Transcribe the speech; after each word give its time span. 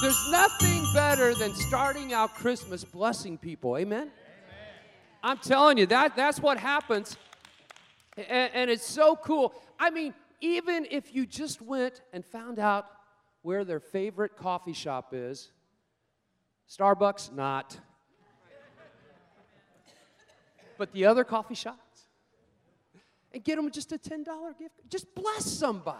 There's 0.00 0.30
nothing 0.30 0.86
better 0.92 1.34
than 1.34 1.54
starting 1.54 2.12
out 2.12 2.34
Christmas 2.34 2.84
blessing 2.84 3.38
people. 3.38 3.76
Amen? 3.76 4.02
Amen. 4.02 4.12
I'm 5.22 5.38
telling 5.38 5.78
you, 5.78 5.86
that, 5.86 6.16
that's 6.16 6.40
what 6.40 6.58
happens. 6.58 7.16
And, 8.16 8.50
and 8.54 8.70
it's 8.70 8.86
so 8.86 9.16
cool. 9.16 9.54
I 9.78 9.90
mean, 9.90 10.14
even 10.40 10.86
if 10.90 11.14
you 11.14 11.26
just 11.26 11.62
went 11.62 12.02
and 12.12 12.24
found 12.24 12.58
out 12.58 12.86
where 13.42 13.64
their 13.64 13.80
favorite 13.80 14.36
coffee 14.36 14.72
shop 14.72 15.10
is, 15.12 15.50
Starbucks, 16.68 17.32
not. 17.32 17.78
But 20.78 20.92
the 20.92 21.06
other 21.06 21.24
coffee 21.24 21.54
shops, 21.54 21.80
and 23.36 23.44
get 23.44 23.56
them 23.56 23.70
just 23.70 23.92
a 23.92 23.98
$10 23.98 24.24
gift. 24.58 24.80
Just 24.88 25.14
bless 25.14 25.44
somebody. 25.44 25.98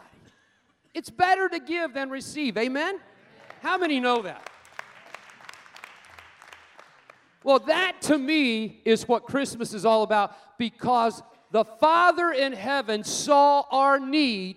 It's 0.95 1.11
better 1.11 1.51
to 1.51 1.59
give 1.59 1.93
than 1.93 2.09
receive. 2.09 2.57
Amen? 2.57 2.99
How 3.61 3.77
many 3.77 4.01
know 4.01 4.23
that? 4.23 4.49
Well, 7.45 7.59
that 7.59 8.01
to 8.03 8.17
me 8.17 8.81
is 8.87 9.07
what 9.07 9.25
Christmas 9.25 9.75
is 9.75 9.85
all 9.85 10.03
about 10.03 10.35
because 10.57 11.23
the 11.51 11.67
Father 11.67 12.33
in 12.33 12.55
heaven 12.55 13.05
saw 13.05 13.65
our 13.71 14.01
need 14.01 14.57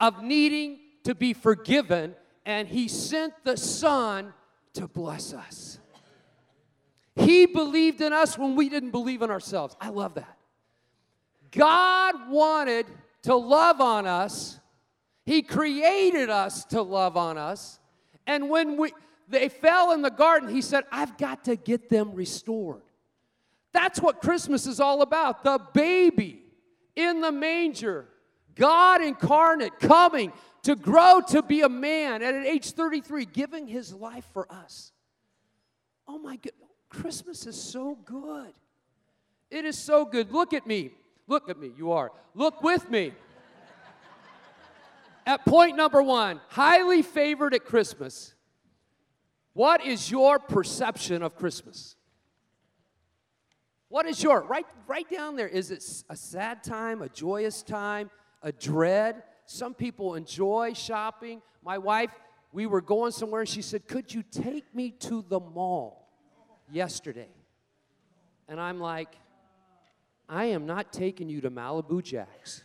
of 0.00 0.24
needing 0.24 0.80
to 1.04 1.14
be 1.14 1.32
forgiven, 1.32 2.16
and 2.44 2.66
He 2.66 2.88
sent 2.88 3.32
the 3.44 3.56
Son 3.56 4.34
to 4.74 4.88
bless 4.88 5.32
us. 5.32 5.78
He 7.14 7.46
believed 7.46 8.00
in 8.00 8.12
us 8.12 8.36
when 8.36 8.56
we 8.56 8.68
didn't 8.68 8.90
believe 8.90 9.22
in 9.22 9.30
ourselves. 9.30 9.76
I 9.80 9.90
love 9.90 10.14
that. 10.14 10.36
God 11.52 12.30
wanted 12.30 12.86
to 13.22 13.36
love 13.36 13.80
on 13.80 14.06
us. 14.06 14.58
He 15.24 15.42
created 15.42 16.30
us 16.30 16.64
to 16.66 16.82
love 16.82 17.16
on 17.16 17.38
us. 17.38 17.78
And 18.26 18.50
when 18.50 18.76
we 18.76 18.92
they 19.28 19.48
fell 19.48 19.92
in 19.92 20.02
the 20.02 20.10
garden, 20.10 20.48
he 20.48 20.60
said, 20.60 20.84
"I've 20.90 21.16
got 21.16 21.44
to 21.44 21.56
get 21.56 21.88
them 21.88 22.14
restored." 22.14 22.82
That's 23.72 24.00
what 24.00 24.20
Christmas 24.20 24.66
is 24.66 24.80
all 24.80 25.02
about. 25.02 25.44
The 25.44 25.58
baby 25.72 26.44
in 26.94 27.20
the 27.20 27.32
manger, 27.32 28.08
God 28.54 29.00
incarnate 29.00 29.78
coming 29.78 30.32
to 30.62 30.76
grow 30.76 31.20
to 31.28 31.42
be 31.42 31.62
a 31.62 31.68
man 31.68 32.22
at 32.22 32.34
age 32.46 32.72
33 32.72 33.24
giving 33.24 33.66
his 33.66 33.94
life 33.94 34.26
for 34.32 34.50
us. 34.52 34.92
Oh 36.06 36.18
my 36.18 36.36
God, 36.36 36.52
Christmas 36.88 37.46
is 37.46 37.60
so 37.60 37.96
good. 38.04 38.52
It 39.50 39.64
is 39.64 39.78
so 39.78 40.04
good. 40.04 40.32
Look 40.32 40.52
at 40.52 40.66
me. 40.66 40.92
Look 41.26 41.48
at 41.48 41.58
me. 41.58 41.72
You 41.76 41.92
are. 41.92 42.10
Look 42.34 42.62
with 42.62 42.90
me. 42.90 43.12
at 45.26 45.44
point 45.44 45.76
number 45.76 46.02
one, 46.02 46.40
highly 46.48 47.02
favored 47.02 47.54
at 47.54 47.64
Christmas. 47.64 48.34
What 49.54 49.84
is 49.84 50.10
your 50.10 50.38
perception 50.38 51.22
of 51.22 51.36
Christmas? 51.36 51.96
What 53.88 54.06
is 54.06 54.22
your 54.22 54.40
right 54.42 54.66
right 54.86 55.08
down 55.10 55.36
there? 55.36 55.48
Is 55.48 55.70
it 55.70 55.84
a 56.08 56.16
sad 56.16 56.64
time, 56.64 57.02
a 57.02 57.10
joyous 57.10 57.62
time, 57.62 58.10
a 58.42 58.50
dread? 58.50 59.22
Some 59.44 59.74
people 59.74 60.14
enjoy 60.14 60.72
shopping. 60.72 61.42
My 61.62 61.76
wife, 61.76 62.10
we 62.52 62.64
were 62.64 62.80
going 62.80 63.12
somewhere 63.12 63.42
and 63.42 63.48
she 63.48 63.60
said, 63.60 63.86
"Could 63.86 64.12
you 64.12 64.22
take 64.22 64.74
me 64.74 64.92
to 65.00 65.22
the 65.28 65.38
mall 65.38 66.08
yesterday?" 66.70 67.28
And 68.48 68.58
I'm 68.58 68.80
like, 68.80 69.14
"I 70.32 70.46
am 70.46 70.64
not 70.64 70.92
taking 70.92 71.28
you 71.28 71.40
to 71.42 71.50
Malibu 71.50 72.02
Jacks. 72.02 72.62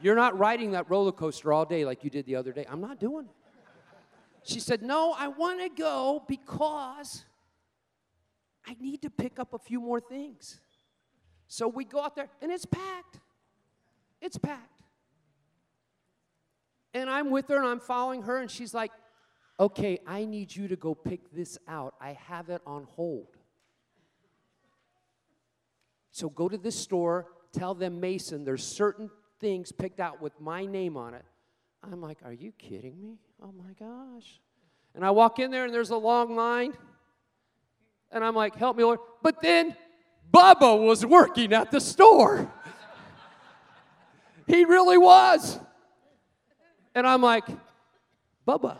You're 0.00 0.14
not 0.14 0.38
riding 0.38 0.72
that 0.72 0.88
roller 0.90 1.12
coaster 1.12 1.52
all 1.52 1.66
day 1.66 1.84
like 1.84 2.02
you 2.04 2.10
did 2.10 2.24
the 2.26 2.36
other 2.36 2.52
day. 2.52 2.64
I'm 2.68 2.80
not 2.80 2.98
doing 2.98 3.26
it." 3.26 3.34
She 4.42 4.60
said, 4.60 4.82
"No, 4.82 5.12
I 5.12 5.28
want 5.28 5.60
to 5.60 5.68
go 5.68 6.24
because 6.26 7.24
I 8.66 8.76
need 8.80 9.02
to 9.02 9.10
pick 9.10 9.38
up 9.38 9.52
a 9.52 9.58
few 9.58 9.80
more 9.80 10.00
things. 10.00 10.60
So 11.46 11.68
we 11.68 11.84
go 11.84 12.00
out 12.00 12.16
there, 12.16 12.30
and 12.40 12.50
it's 12.50 12.64
packed. 12.64 13.20
It's 14.20 14.38
packed. 14.38 14.82
And 16.94 17.10
I'm 17.10 17.30
with 17.30 17.48
her, 17.48 17.56
and 17.56 17.66
I'm 17.66 17.80
following 17.80 18.22
her, 18.22 18.38
and 18.38 18.50
she's 18.50 18.72
like, 18.72 18.92
okay, 19.58 19.98
I 20.06 20.24
need 20.24 20.54
you 20.54 20.68
to 20.68 20.76
go 20.76 20.94
pick 20.94 21.30
this 21.32 21.58
out. 21.68 21.94
I 22.00 22.12
have 22.12 22.48
it 22.48 22.62
on 22.66 22.84
hold. 22.84 23.33
So 26.14 26.30
go 26.30 26.48
to 26.48 26.56
this 26.56 26.76
store, 26.76 27.26
tell 27.50 27.74
them, 27.74 27.98
Mason, 27.98 28.44
there's 28.44 28.62
certain 28.62 29.10
things 29.40 29.72
picked 29.72 29.98
out 29.98 30.22
with 30.22 30.40
my 30.40 30.64
name 30.64 30.96
on 30.96 31.12
it. 31.12 31.24
I'm 31.82 32.00
like, 32.00 32.18
are 32.24 32.32
you 32.32 32.52
kidding 32.52 33.00
me? 33.02 33.18
Oh 33.42 33.50
my 33.50 33.72
gosh. 33.72 34.40
And 34.94 35.04
I 35.04 35.10
walk 35.10 35.40
in 35.40 35.50
there, 35.50 35.64
and 35.64 35.74
there's 35.74 35.90
a 35.90 35.96
long 35.96 36.36
line. 36.36 36.72
And 38.12 38.22
I'm 38.24 38.36
like, 38.36 38.54
help 38.54 38.76
me, 38.76 38.84
Lord. 38.84 39.00
But 39.24 39.42
then 39.42 39.76
Bubba 40.32 40.80
was 40.80 41.04
working 41.04 41.52
at 41.52 41.72
the 41.72 41.80
store. 41.80 42.48
he 44.46 44.64
really 44.64 44.98
was. 44.98 45.58
And 46.94 47.08
I'm 47.08 47.22
like, 47.22 47.44
Bubba, 48.46 48.76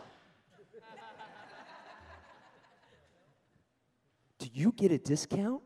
do 4.39 4.47
you 4.53 4.71
get 4.71 4.93
a 4.93 4.97
discount? 4.97 5.61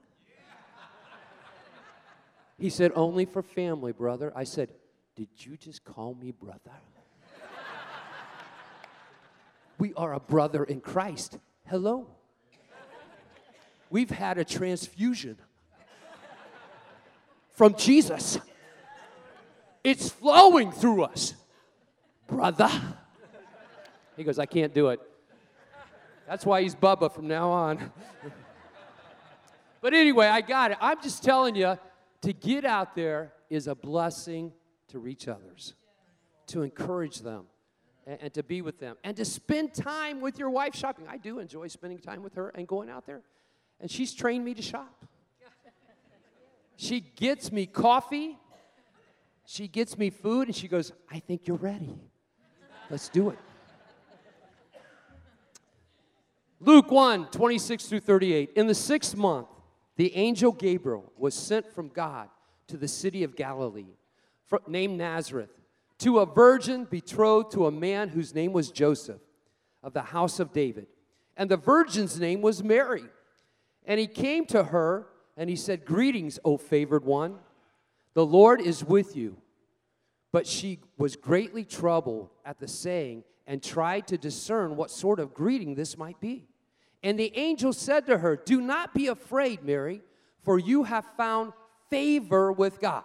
He 2.60 2.70
said, 2.70 2.92
only 2.94 3.26
for 3.26 3.42
family, 3.42 3.94
brother. 3.94 4.34
I 4.36 4.44
said, 4.44 4.70
did 5.16 5.30
you 5.38 5.56
just 5.56 5.86
call 5.86 6.14
me 6.14 6.32
brother? 6.32 6.60
we 9.78 9.94
are 9.96 10.14
a 10.14 10.20
brother 10.20 10.66
in 10.66 10.82
Christ. 10.82 11.38
Hello. 11.66 12.08
We've 13.90 14.10
had 14.10 14.38
a 14.38 14.44
transfusion 14.44 15.38
from 17.52 17.76
Jesus. 17.76 18.38
It's 19.84 20.10
flowing 20.10 20.72
through 20.72 21.04
us, 21.04 21.34
brother. 22.28 22.70
He 24.18 24.26
goes, 24.26 24.38
I 24.38 24.46
can't 24.46 24.74
do 24.74 24.90
it. 24.90 25.00
That's 26.28 26.46
why 26.46 26.62
he's 26.62 26.76
Bubba 26.76 27.12
from 27.12 27.30
now 27.30 27.50
on. 27.50 27.92
but 29.82 29.94
anyway, 29.94 30.28
I 30.28 30.42
got 30.42 30.72
it. 30.72 30.78
I'm 30.82 31.02
just 31.02 31.24
telling 31.24 31.56
you 31.56 31.78
to 32.22 32.34
get 32.34 32.66
out 32.66 32.96
there 32.96 33.34
is 33.50 33.68
a 33.68 33.76
blessing 33.76 34.52
to 34.90 35.00
reach 35.00 35.28
others, 35.28 35.74
to 36.48 36.62
encourage 36.62 37.20
them, 37.20 37.46
and, 38.06 38.20
and 38.22 38.34
to 38.34 38.44
be 38.44 38.62
with 38.62 38.80
them, 38.80 38.98
and 39.04 39.16
to 39.18 39.26
spend 39.26 39.74
time 39.74 40.22
with 40.22 40.40
your 40.40 40.50
wife 40.50 40.76
shopping. 40.76 41.06
I 41.08 41.18
do 41.18 41.40
enjoy 41.40 41.68
spending 41.68 42.00
time 42.00 42.24
with 42.24 42.36
her 42.36 42.50
and 42.50 42.68
going 42.68 42.90
out 42.90 43.06
there 43.06 43.22
and 43.80 43.90
she's 43.90 44.14
trained 44.14 44.44
me 44.44 44.54
to 44.54 44.62
shop. 44.62 45.06
She 46.76 47.02
gets 47.02 47.52
me 47.52 47.66
coffee, 47.66 48.38
she 49.46 49.68
gets 49.68 49.98
me 49.98 50.10
food, 50.10 50.48
and 50.48 50.56
she 50.56 50.68
goes, 50.68 50.94
I 51.12 51.20
think 51.20 51.48
you're 51.48 51.58
ready. 51.58 51.98
Let's 52.90 53.10
do 53.10 53.30
it. 53.30 53.40
Luke 56.62 56.92
1 56.92 57.28
26 57.28 57.86
through 57.86 58.00
38. 58.02 58.52
In 58.56 58.68
the 58.68 58.76
sixth 58.76 59.16
month, 59.16 59.48
the 60.00 60.16
angel 60.16 60.54
Gabriel 60.54 61.12
was 61.18 61.36
sent 61.36 61.74
from 61.74 61.90
God 61.90 62.30
to 62.68 62.78
the 62.78 62.88
city 62.88 63.26
of 63.26 63.36
Galilee, 63.36 63.98
named 64.66 64.98
Nazareth, 64.98 65.50
to 65.98 66.20
a 66.20 66.26
virgin 66.26 66.86
betrothed 66.86 67.52
to 67.52 67.66
a 67.66 67.72
man 67.72 68.08
whose 68.08 68.34
name 68.34 68.54
was 68.54 68.72
Joseph 68.72 69.20
of 69.84 69.92
the 69.92 70.02
house 70.02 70.40
of 70.40 70.54
David. 70.54 70.88
And 71.36 71.52
the 71.52 71.58
virgin's 71.58 72.18
name 72.18 72.40
was 72.40 72.64
Mary. 72.64 73.04
And 73.84 74.00
he 74.00 74.08
came 74.08 74.46
to 74.46 74.64
her 74.64 75.08
and 75.36 75.50
he 75.50 75.58
said, 75.58 75.84
Greetings, 75.84 76.40
O 76.46 76.56
favored 76.56 77.04
one. 77.04 77.36
The 78.14 78.26
Lord 78.26 78.62
is 78.62 78.86
with 78.86 79.18
you. 79.18 79.36
But 80.32 80.48
she 80.48 80.80
was 80.98 81.18
greatly 81.18 81.66
troubled 81.66 82.30
at 82.46 82.58
the 82.58 82.70
saying 82.70 83.26
and 83.46 83.62
tried 83.62 84.08
to 84.08 84.18
discern 84.18 84.78
what 84.78 84.92
sort 84.92 85.20
of 85.20 85.34
greeting 85.34 85.76
this 85.76 85.98
might 85.98 86.22
be. 86.22 86.48
And 87.02 87.18
the 87.18 87.32
angel 87.36 87.74
said 87.74 88.08
to 88.08 88.18
her, 88.18 88.36
Do 88.36 88.62
not 88.62 88.94
be 88.94 89.08
afraid, 89.08 89.64
Mary, 89.64 90.02
for 90.44 90.60
you 90.60 90.84
have 90.84 91.06
found 91.18 91.54
favor 91.90 92.52
with 92.52 92.80
God. 92.80 93.04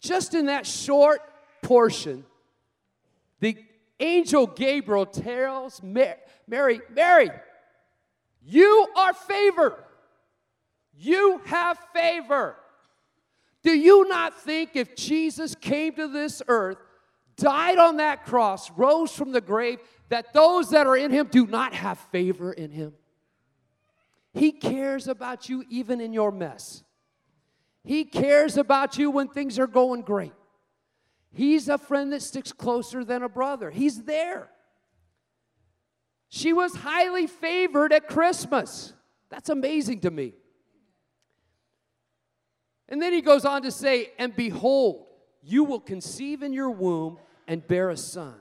Just 0.00 0.34
in 0.34 0.46
that 0.46 0.66
short 0.66 1.20
portion, 1.62 2.24
the 3.40 3.56
angel 3.98 4.46
Gabriel 4.46 5.06
tells 5.06 5.82
Mary, 5.82 6.16
Mary, 6.46 6.80
Mary 6.94 7.30
you 8.42 8.86
are 8.96 9.12
favored. 9.12 9.84
You 10.96 11.40
have 11.46 11.78
favor. 11.94 12.56
Do 13.62 13.72
you 13.72 14.08
not 14.08 14.40
think 14.40 14.70
if 14.74 14.96
Jesus 14.96 15.54
came 15.54 15.94
to 15.94 16.08
this 16.08 16.42
earth, 16.48 16.78
died 17.40 17.78
on 17.78 17.96
that 17.96 18.24
cross, 18.26 18.70
rose 18.72 19.12
from 19.12 19.32
the 19.32 19.40
grave, 19.40 19.80
that 20.08 20.32
those 20.32 20.70
that 20.70 20.86
are 20.86 20.96
in 20.96 21.10
him 21.10 21.28
do 21.30 21.46
not 21.46 21.74
have 21.74 21.98
favor 22.12 22.52
in 22.52 22.70
him? 22.70 22.94
He 24.32 24.52
cares 24.52 25.08
about 25.08 25.48
you 25.48 25.64
even 25.68 26.00
in 26.00 26.12
your 26.12 26.30
mess. 26.30 26.84
He 27.82 28.04
cares 28.04 28.56
about 28.56 28.98
you 28.98 29.10
when 29.10 29.28
things 29.28 29.58
are 29.58 29.66
going 29.66 30.02
great. 30.02 30.32
He's 31.32 31.68
a 31.68 31.78
friend 31.78 32.12
that 32.12 32.22
sticks 32.22 32.52
closer 32.52 33.04
than 33.04 33.22
a 33.22 33.28
brother. 33.28 33.70
He's 33.70 34.02
there. 34.02 34.50
She 36.28 36.52
was 36.52 36.74
highly 36.74 37.26
favored 37.26 37.92
at 37.92 38.08
Christmas. 38.08 38.92
That's 39.30 39.48
amazing 39.48 40.00
to 40.00 40.10
me. 40.10 40.34
And 42.88 43.00
then 43.00 43.12
he 43.12 43.22
goes 43.22 43.44
on 43.44 43.62
to 43.62 43.70
say, 43.70 44.10
And 44.18 44.34
behold, 44.34 45.06
you 45.42 45.64
will 45.64 45.80
conceive 45.80 46.42
in 46.42 46.52
your 46.52 46.70
womb 46.70 47.18
and 47.50 47.66
bear 47.66 47.90
a 47.90 47.96
son, 47.96 48.36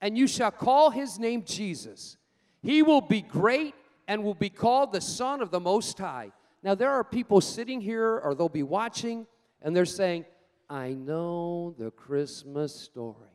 and 0.00 0.16
you 0.16 0.26
shall 0.26 0.50
call 0.50 0.88
his 0.88 1.18
name 1.18 1.44
Jesus. 1.44 2.16
He 2.62 2.82
will 2.82 3.02
be 3.02 3.20
great 3.20 3.74
and 4.08 4.24
will 4.24 4.32
be 4.32 4.48
called 4.48 4.92
the 4.94 5.00
Son 5.02 5.42
of 5.42 5.50
the 5.50 5.60
Most 5.60 5.98
High. 5.98 6.32
Now, 6.62 6.74
there 6.74 6.90
are 6.90 7.04
people 7.04 7.42
sitting 7.42 7.82
here, 7.82 8.18
or 8.18 8.34
they'll 8.34 8.48
be 8.48 8.62
watching, 8.62 9.26
and 9.60 9.76
they're 9.76 9.84
saying, 9.84 10.24
I 10.70 10.94
know 10.94 11.74
the 11.78 11.90
Christmas 11.90 12.74
story. 12.74 13.28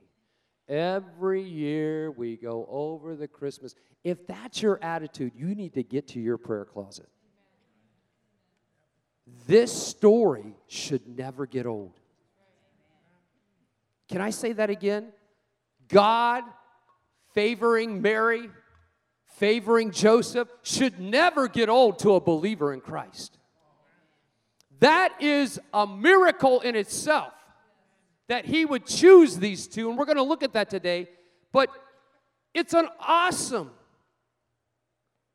Every 0.68 1.44
year 1.44 2.09
we 2.09 2.35
go 2.35 2.68
over 2.68 3.15
the 3.15 3.27
Christmas. 3.27 3.75
If 4.03 4.25
that's 4.25 4.59
your 4.59 4.83
attitude, 4.83 5.33
you 5.35 5.53
need 5.53 5.75
to 5.75 5.83
get 5.83 6.07
to 6.09 6.19
your 6.19 6.39
prayer 6.39 6.65
closet. 6.65 7.09
This 9.45 9.71
story 9.71 10.56
should 10.65 11.07
never 11.07 11.45
get 11.45 11.68
old. 11.68 11.94
Can 14.09 14.21
I 14.21 14.31
say 14.31 14.53
that 14.53 14.69
again? 14.69 15.13
God 15.88 16.44
favoring 17.33 18.01
Mary, 18.01 18.50
favoring 19.38 19.91
Joseph, 19.91 20.50
should 20.63 21.00
never 21.00 21.47
get 21.47 21.69
old 21.69 22.00
to 22.00 22.15
a 22.15 22.19
believer 22.19 22.73
in 22.73 22.81
Christ. 22.81 23.38
That 24.79 25.21
is 25.21 25.59
a 25.73 25.85
miracle 25.85 26.61
in 26.61 26.75
itself 26.75 27.33
that 28.27 28.45
he 28.45 28.65
would 28.65 28.85
choose 28.85 29.38
these 29.38 29.67
two, 29.67 29.89
and 29.89 29.97
we're 29.97 30.06
going 30.06 30.17
to 30.17 30.23
look 30.23 30.44
at 30.44 30.53
that 30.53 30.69
today. 30.69 31.07
But 31.51 31.69
it's 32.53 32.73
an 32.73 32.88
awesome 33.00 33.71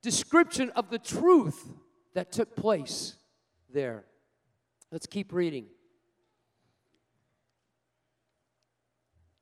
description 0.02 0.70
of 0.70 0.90
the 0.90 0.98
truth 0.98 1.72
that 2.14 2.30
took 2.32 2.54
place 2.54 3.16
there. 3.72 4.04
Let's 4.92 5.06
keep 5.06 5.32
reading. 5.32 5.66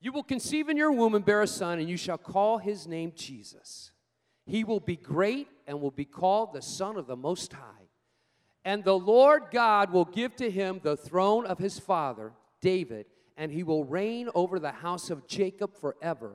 You 0.02 0.10
will 0.10 0.24
conceive 0.24 0.68
in 0.68 0.76
your 0.76 0.90
womb 0.90 1.14
and 1.14 1.24
bear 1.24 1.42
a 1.42 1.46
son, 1.46 1.78
and 1.78 1.88
you 1.88 1.96
shall 1.96 2.18
call 2.18 2.58
his 2.58 2.88
name 2.88 3.12
Jesus. 3.14 3.92
He 4.44 4.64
will 4.64 4.80
be 4.80 4.96
great 4.96 5.46
and 5.68 5.80
will 5.80 5.92
be 5.92 6.04
called 6.04 6.52
the 6.52 6.60
Son 6.60 6.96
of 6.96 7.06
the 7.06 7.14
Most 7.14 7.52
High. 7.52 7.86
And 8.64 8.82
the 8.82 8.98
Lord 8.98 9.44
God 9.52 9.92
will 9.92 10.04
give 10.04 10.34
to 10.36 10.50
him 10.50 10.80
the 10.82 10.96
throne 10.96 11.46
of 11.46 11.58
his 11.58 11.78
father, 11.78 12.32
David, 12.60 13.06
and 13.36 13.52
he 13.52 13.62
will 13.62 13.84
reign 13.84 14.28
over 14.34 14.58
the 14.58 14.72
house 14.72 15.08
of 15.08 15.28
Jacob 15.28 15.76
forever. 15.76 16.32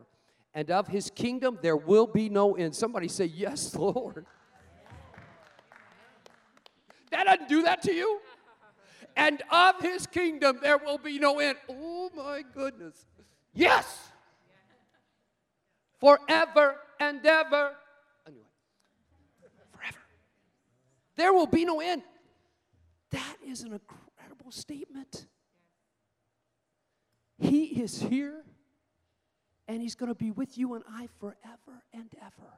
And 0.54 0.72
of 0.72 0.88
his 0.88 1.10
kingdom 1.10 1.60
there 1.62 1.76
will 1.76 2.08
be 2.08 2.30
no 2.30 2.56
end. 2.56 2.74
Somebody 2.74 3.10
say, 3.10 3.26
Yes, 3.26 3.76
Lord. 3.76 4.26
That 7.12 7.26
doesn't 7.26 7.50
do 7.50 7.64
that 7.64 7.82
to 7.84 7.94
you. 7.94 8.22
And 9.18 9.42
of 9.52 9.82
his 9.82 10.08
kingdom 10.08 10.60
there 10.62 10.78
will 10.78 10.98
be 10.98 11.20
no 11.20 11.40
end. 11.40 11.58
Oh 11.70 12.10
my 12.16 12.44
goodness. 12.54 13.06
Yes. 13.58 14.12
Forever 16.00 16.76
and 17.00 17.26
ever. 17.26 17.72
Anyway, 18.28 18.44
forever. 19.72 19.98
There 21.16 21.34
will 21.34 21.48
be 21.48 21.66
no 21.66 21.80
end. 21.80 22.04
That 23.10 23.38
is 23.44 23.64
an 23.64 23.74
incredible 23.74 24.52
statement. 24.52 25.26
He 27.40 27.82
is 27.82 28.00
here 28.00 28.44
and 29.68 29.82
he's 29.82 29.96
going 29.96 30.10
to 30.10 30.16
be 30.16 30.30
with 30.30 30.56
you 30.56 30.76
and 30.76 30.84
I 30.88 31.08
forever 31.20 31.82
and 31.94 32.12
ever. 32.22 32.54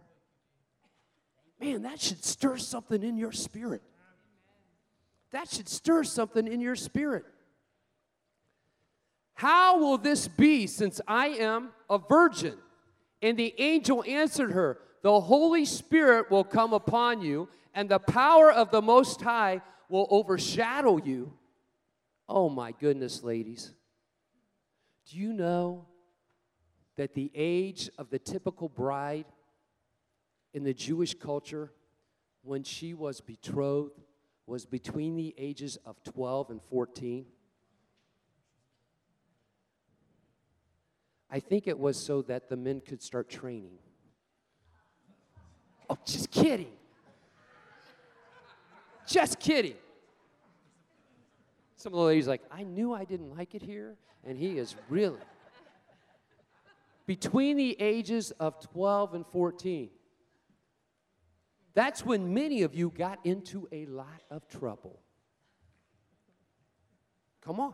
Man, 1.62 1.84
that 1.84 2.02
should 2.02 2.26
stir 2.26 2.58
something 2.58 3.04
in 3.04 3.16
your 3.16 3.32
spirit. 3.32 3.84
That 5.32 5.50
should 5.50 5.70
stir 5.70 6.04
something 6.04 6.46
in 6.46 6.60
your 6.60 6.76
spirit. 6.76 7.24
How 9.40 9.80
will 9.80 9.98
this 9.98 10.28
be 10.28 10.68
since 10.68 11.00
I 11.08 11.28
am 11.28 11.70
a 11.90 11.98
virgin? 11.98 12.58
And 13.22 13.40
the 13.40 13.56
angel 13.58 14.04
answered 14.06 14.52
her, 14.52 14.80
The 15.02 15.22
Holy 15.22 15.64
Spirit 15.64 16.30
will 16.30 16.44
come 16.44 16.74
upon 16.74 17.22
you, 17.22 17.48
and 17.74 17.88
the 17.88 18.00
power 18.00 18.52
of 18.52 18.70
the 18.70 18.82
Most 18.82 19.22
High 19.22 19.62
will 19.88 20.08
overshadow 20.10 20.98
you. 20.98 21.32
Oh 22.28 22.50
my 22.50 22.74
goodness, 22.74 23.24
ladies. 23.24 23.72
Do 25.10 25.18
you 25.18 25.32
know 25.32 25.86
that 26.98 27.14
the 27.14 27.32
age 27.34 27.90
of 27.98 28.10
the 28.10 28.20
typical 28.20 28.68
bride 28.68 29.24
in 30.54 30.66
the 30.66 30.74
Jewish 30.74 31.14
culture 31.14 31.72
when 32.42 32.64
she 32.64 32.94
was 32.94 33.22
betrothed 33.22 34.02
was 34.46 34.66
between 34.66 35.16
the 35.16 35.34
ages 35.38 35.78
of 35.86 36.04
12 36.04 36.50
and 36.50 36.62
14? 36.70 37.26
I 41.32 41.40
think 41.40 41.68
it 41.68 41.78
was 41.78 41.98
so 41.98 42.22
that 42.24 42.50
the 42.50 42.58
men 42.58 42.82
could 42.82 43.02
start 43.02 43.30
training. 43.30 43.78
Oh, 45.90 45.98
just 46.06 46.32
kidding. 46.32 46.72
Just 49.08 49.40
kidding. 49.40 49.76
Some 51.76 51.94
of 51.94 52.00
the 52.00 52.06
ladies 52.06 52.28
like, 52.28 52.42
I 52.52 52.64
knew 52.64 52.94
I 52.94 53.06
didn't 53.06 53.36
like 53.36 53.56
it 53.56 53.62
here, 53.62 53.96
and 54.26 54.38
he 54.38 54.58
is 54.58 54.76
really. 54.90 55.20
Between 57.06 57.58
the 57.58 57.76
ages 57.80 58.32
of 58.32 58.60
12 58.60 59.16
and 59.16 59.26
14, 59.26 59.90
that's 61.74 62.06
when 62.06 62.34
many 62.34 62.64
of 62.64 62.76
you 62.76 62.92
got 62.96 63.20
into 63.24 63.68
a 63.72 63.86
lot 63.86 64.22
of 64.30 64.48
trouble. 64.48 65.00
Come 67.42 67.60
on. 67.60 67.74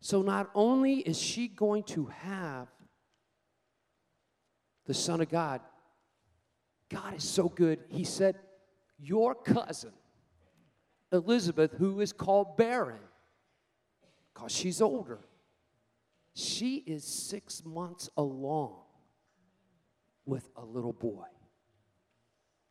So 0.00 0.22
not 0.22 0.50
only 0.54 0.96
is 0.96 1.20
she 1.20 1.46
going 1.48 1.82
to 1.84 2.06
have 2.06 2.68
the 4.86 4.94
Son 4.94 5.20
of 5.20 5.28
God, 5.28 5.60
God 6.88 7.14
is 7.16 7.24
so 7.24 7.48
good. 7.48 7.80
He 7.88 8.04
said, 8.04 8.36
Your 8.98 9.34
cousin, 9.34 9.92
Elizabeth, 11.12 11.72
who 11.78 12.00
is 12.00 12.12
called 12.12 12.56
barren, 12.56 13.00
because 14.32 14.52
she's 14.52 14.80
older, 14.80 15.20
she 16.34 16.76
is 16.76 17.04
six 17.04 17.62
months 17.64 18.08
along 18.16 18.76
with 20.24 20.48
a 20.56 20.64
little 20.64 20.92
boy. 20.92 21.26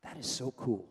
That 0.04 0.18
is 0.18 0.28
so 0.28 0.52
cool. 0.52 0.88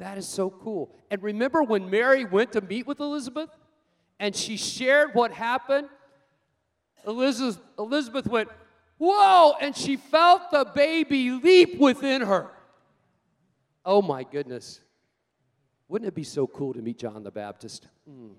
That 0.00 0.16
is 0.16 0.26
so 0.26 0.48
cool. 0.48 0.96
And 1.10 1.22
remember 1.22 1.62
when 1.62 1.90
Mary 1.90 2.24
went 2.24 2.52
to 2.52 2.62
meet 2.62 2.86
with 2.86 3.00
Elizabeth 3.00 3.50
and 4.18 4.34
she 4.34 4.56
shared 4.56 5.10
what 5.12 5.30
happened? 5.30 5.88
Elizabeth, 7.06 7.60
Elizabeth 7.78 8.26
went, 8.26 8.48
Whoa! 8.96 9.52
And 9.60 9.76
she 9.76 9.96
felt 9.96 10.50
the 10.50 10.64
baby 10.74 11.30
leap 11.32 11.78
within 11.78 12.22
her. 12.22 12.50
Oh 13.84 14.00
my 14.00 14.24
goodness. 14.24 14.80
Wouldn't 15.86 16.08
it 16.08 16.14
be 16.14 16.24
so 16.24 16.46
cool 16.46 16.72
to 16.72 16.80
meet 16.80 16.98
John 16.98 17.22
the 17.22 17.30
Baptist? 17.30 17.86
Mm. 18.08 18.32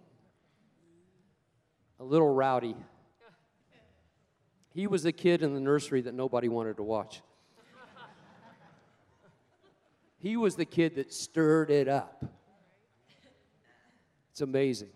A 2.00 2.04
little 2.04 2.34
rowdy. 2.34 2.76
He 4.74 4.88
was 4.88 5.04
the 5.04 5.12
kid 5.12 5.44
in 5.44 5.54
the 5.54 5.60
nursery 5.60 6.02
that 6.02 6.16
nobody 6.16 6.50
wanted 6.50 6.78
to 6.78 6.84
watch. 6.84 7.22
He 10.22 10.38
was 10.38 10.56
the 10.56 10.66
kid 10.66 10.96
that 10.96 11.12
stirred 11.12 11.72
it 11.72 11.88
up. 11.88 12.24
It's 14.30 14.42
amazing. 14.42 14.90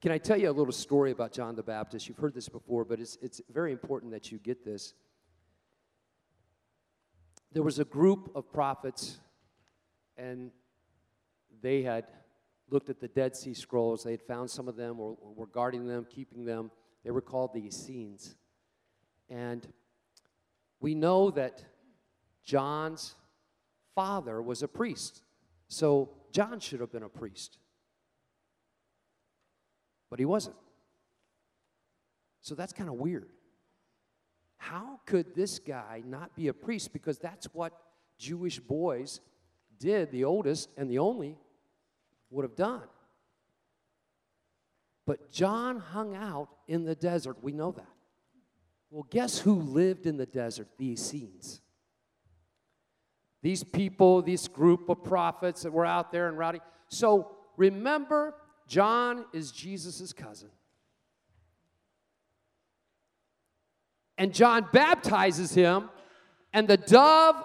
Can 0.00 0.10
I 0.10 0.16
tell 0.16 0.40
you 0.40 0.48
a 0.48 0.52
little 0.52 0.72
story 0.72 1.10
about 1.10 1.32
John 1.32 1.54
the 1.54 1.62
Baptist? 1.62 2.08
You've 2.08 2.16
heard 2.16 2.32
this 2.32 2.48
before, 2.48 2.86
but 2.86 2.98
it's, 2.98 3.18
it's 3.20 3.42
very 3.52 3.72
important 3.72 4.12
that 4.12 4.32
you 4.32 4.38
get 4.38 4.64
this. 4.64 4.94
There 7.52 7.62
was 7.62 7.78
a 7.78 7.84
group 7.84 8.30
of 8.34 8.50
prophets, 8.50 9.18
and 10.16 10.50
they 11.60 11.82
had 11.82 12.06
looked 12.70 12.88
at 12.88 13.00
the 13.00 13.08
Dead 13.08 13.36
Sea 13.36 13.52
Scrolls. 13.52 14.02
They 14.02 14.12
had 14.12 14.22
found 14.22 14.50
some 14.50 14.66
of 14.66 14.76
them, 14.76 14.98
or 14.98 15.16
were 15.20 15.46
guarding 15.46 15.86
them, 15.86 16.06
keeping 16.08 16.46
them. 16.46 16.70
They 17.04 17.10
were 17.10 17.20
called 17.20 17.52
the 17.52 17.66
Essenes. 17.66 18.34
And 19.28 19.66
we 20.80 20.94
know 20.94 21.30
that 21.32 21.62
John's 22.42 23.14
father 23.96 24.40
was 24.40 24.62
a 24.62 24.68
priest. 24.68 25.22
So 25.66 26.10
John 26.30 26.60
should 26.60 26.78
have 26.78 26.92
been 26.92 27.02
a 27.02 27.08
priest. 27.08 27.58
But 30.08 30.20
he 30.20 30.24
wasn't. 30.24 30.54
So 32.42 32.54
that's 32.54 32.72
kind 32.72 32.88
of 32.88 32.94
weird. 32.94 33.30
How 34.58 35.00
could 35.04 35.34
this 35.34 35.58
guy 35.58 36.02
not 36.06 36.36
be 36.36 36.46
a 36.46 36.52
priest? 36.52 36.92
Because 36.92 37.18
that's 37.18 37.46
what 37.46 37.72
Jewish 38.18 38.60
boys 38.60 39.20
did, 39.78 40.12
the 40.12 40.24
oldest 40.24 40.70
and 40.76 40.88
the 40.88 40.98
only 40.98 41.36
would 42.30 42.44
have 42.44 42.54
done. 42.54 42.82
But 45.06 45.30
John 45.30 45.78
hung 45.78 46.14
out 46.14 46.48
in 46.68 46.84
the 46.84 46.94
desert. 46.94 47.36
We 47.42 47.52
know 47.52 47.72
that. 47.72 47.86
Well, 48.90 49.06
guess 49.10 49.38
who 49.38 49.54
lived 49.54 50.06
in 50.06 50.16
the 50.16 50.26
desert? 50.26 50.68
The 50.78 50.92
Essenes. 50.92 51.60
These 53.46 53.62
people, 53.62 54.22
this 54.22 54.48
group 54.48 54.88
of 54.88 55.04
prophets 55.04 55.62
that 55.62 55.72
were 55.72 55.86
out 55.86 56.10
there 56.10 56.26
and 56.26 56.36
rowdy. 56.36 56.58
So 56.88 57.30
remember, 57.56 58.34
John 58.66 59.24
is 59.32 59.52
Jesus' 59.52 60.12
cousin. 60.12 60.48
And 64.18 64.34
John 64.34 64.66
baptizes 64.72 65.54
him, 65.54 65.90
and 66.52 66.66
the 66.66 66.76
dove 66.76 67.36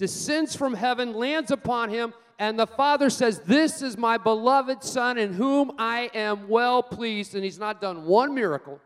descends 0.00 0.56
from 0.56 0.74
heaven, 0.74 1.12
lands 1.12 1.52
upon 1.52 1.90
him, 1.90 2.12
and 2.40 2.58
the 2.58 2.66
father 2.66 3.08
says, 3.08 3.38
This 3.38 3.82
is 3.82 3.96
my 3.96 4.18
beloved 4.18 4.82
son 4.82 5.16
in 5.16 5.32
whom 5.32 5.76
I 5.78 6.10
am 6.12 6.48
well 6.48 6.82
pleased. 6.82 7.36
And 7.36 7.44
he's 7.44 7.60
not 7.60 7.80
done 7.80 8.06
one 8.06 8.34
miracle. 8.34 8.80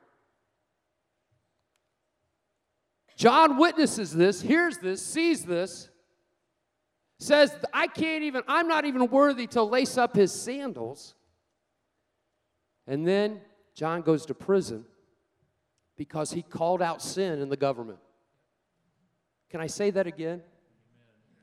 John 3.16 3.56
witnesses 3.56 4.12
this, 4.12 4.42
hears 4.42 4.76
this, 4.76 5.02
sees 5.02 5.46
this, 5.46 5.88
says, 7.18 7.54
I 7.72 7.88
can't 7.88 8.22
even, 8.24 8.42
I'm 8.46 8.68
not 8.68 8.84
even 8.84 9.08
worthy 9.08 9.46
to 9.48 9.62
lace 9.62 9.98
up 9.98 10.14
his 10.14 10.32
sandals. 10.32 11.14
And 12.86 13.06
then 13.06 13.40
John 13.74 14.02
goes 14.02 14.26
to 14.26 14.34
prison 14.34 14.84
because 15.96 16.30
he 16.30 16.42
called 16.42 16.80
out 16.80 17.02
sin 17.02 17.40
in 17.40 17.48
the 17.48 17.56
government. 17.56 17.98
Can 19.50 19.60
I 19.60 19.66
say 19.66 19.90
that 19.90 20.06
again? 20.06 20.42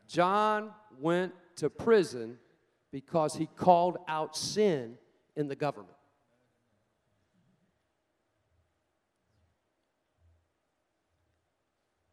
John 0.08 0.72
went 1.00 1.34
to 1.58 1.70
prison 1.70 2.38
because 2.92 3.36
he 3.36 3.46
called 3.46 3.98
out 4.08 4.38
sin 4.38 4.98
in 5.36 5.48
the 5.48 5.56
government. 5.56 5.92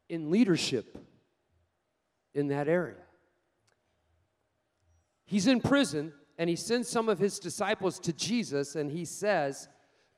In 0.08 0.30
leadership 0.30 0.98
in 2.34 2.48
that 2.48 2.68
area. 2.68 2.96
He's 5.32 5.46
in 5.46 5.62
prison 5.62 6.12
and 6.36 6.50
he 6.50 6.56
sends 6.56 6.90
some 6.90 7.08
of 7.08 7.18
his 7.18 7.38
disciples 7.38 7.98
to 8.00 8.12
Jesus 8.12 8.76
and 8.76 8.92
he 8.92 9.06
says, 9.06 9.66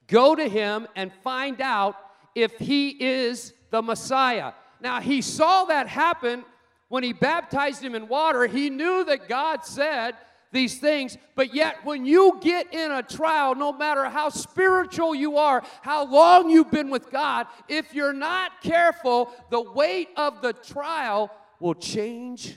Go 0.09 0.35
to 0.35 0.49
him 0.49 0.89
and 0.97 1.13
find 1.23 1.61
out 1.61 1.95
if 2.35 2.59
he 2.59 2.89
is 2.89 3.53
the 3.71 3.81
Messiah. 3.81 4.55
Now, 4.81 5.01
he 5.01 5.23
saw 5.23 5.67
that 5.67 5.87
happen 5.87 6.45
when 6.89 7.05
he 7.05 7.13
baptized 7.13 7.81
him 7.81 7.95
in 7.95 8.09
water, 8.09 8.49
he 8.49 8.71
knew 8.71 9.05
that 9.05 9.29
God 9.29 9.65
said 9.65 10.17
these 10.51 10.79
things, 10.81 11.17
but 11.37 11.55
yet 11.55 11.77
when 11.85 12.05
you 12.05 12.41
get 12.43 12.75
in 12.75 12.91
a 12.91 13.03
trial, 13.05 13.55
no 13.55 13.73
matter 13.73 14.07
how 14.07 14.31
spiritual 14.31 15.15
you 15.15 15.37
are, 15.37 15.63
how 15.83 16.07
long 16.07 16.51
you've 16.51 16.73
been 16.73 16.91
with 16.91 17.13
God, 17.13 17.47
if 17.69 17.95
you're 17.95 18.13
not 18.13 18.63
careful, 18.65 19.33
the 19.51 19.63
weight 19.63 20.09
of 20.17 20.43
the 20.43 20.55
trial 20.55 21.31
will 21.61 21.75
change 21.75 22.57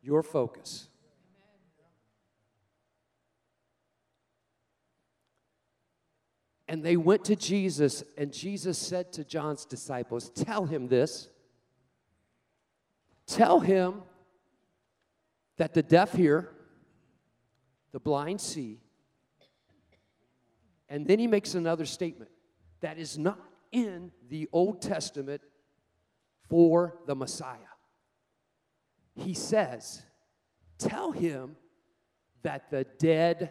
your 0.00 0.22
focus. 0.22 0.86
And 6.70 6.84
they 6.84 6.96
went 6.96 7.24
to 7.24 7.34
Jesus, 7.34 8.04
and 8.16 8.32
Jesus 8.32 8.78
said 8.78 9.12
to 9.14 9.24
John's 9.24 9.64
disciples, 9.64 10.30
Tell 10.30 10.66
him 10.66 10.86
this. 10.86 11.28
Tell 13.26 13.58
him 13.58 14.02
that 15.56 15.74
the 15.74 15.82
deaf 15.82 16.12
hear, 16.12 16.48
the 17.90 17.98
blind 17.98 18.40
see, 18.40 18.78
and 20.88 21.08
then 21.08 21.18
he 21.18 21.26
makes 21.26 21.56
another 21.56 21.84
statement 21.84 22.30
that 22.82 22.98
is 22.98 23.18
not 23.18 23.40
in 23.72 24.12
the 24.28 24.48
Old 24.52 24.80
Testament 24.80 25.42
for 26.48 26.98
the 27.08 27.16
Messiah. 27.16 27.74
He 29.16 29.34
says, 29.34 30.02
Tell 30.78 31.10
him 31.10 31.56
that 32.42 32.70
the 32.70 32.86
dead 33.00 33.50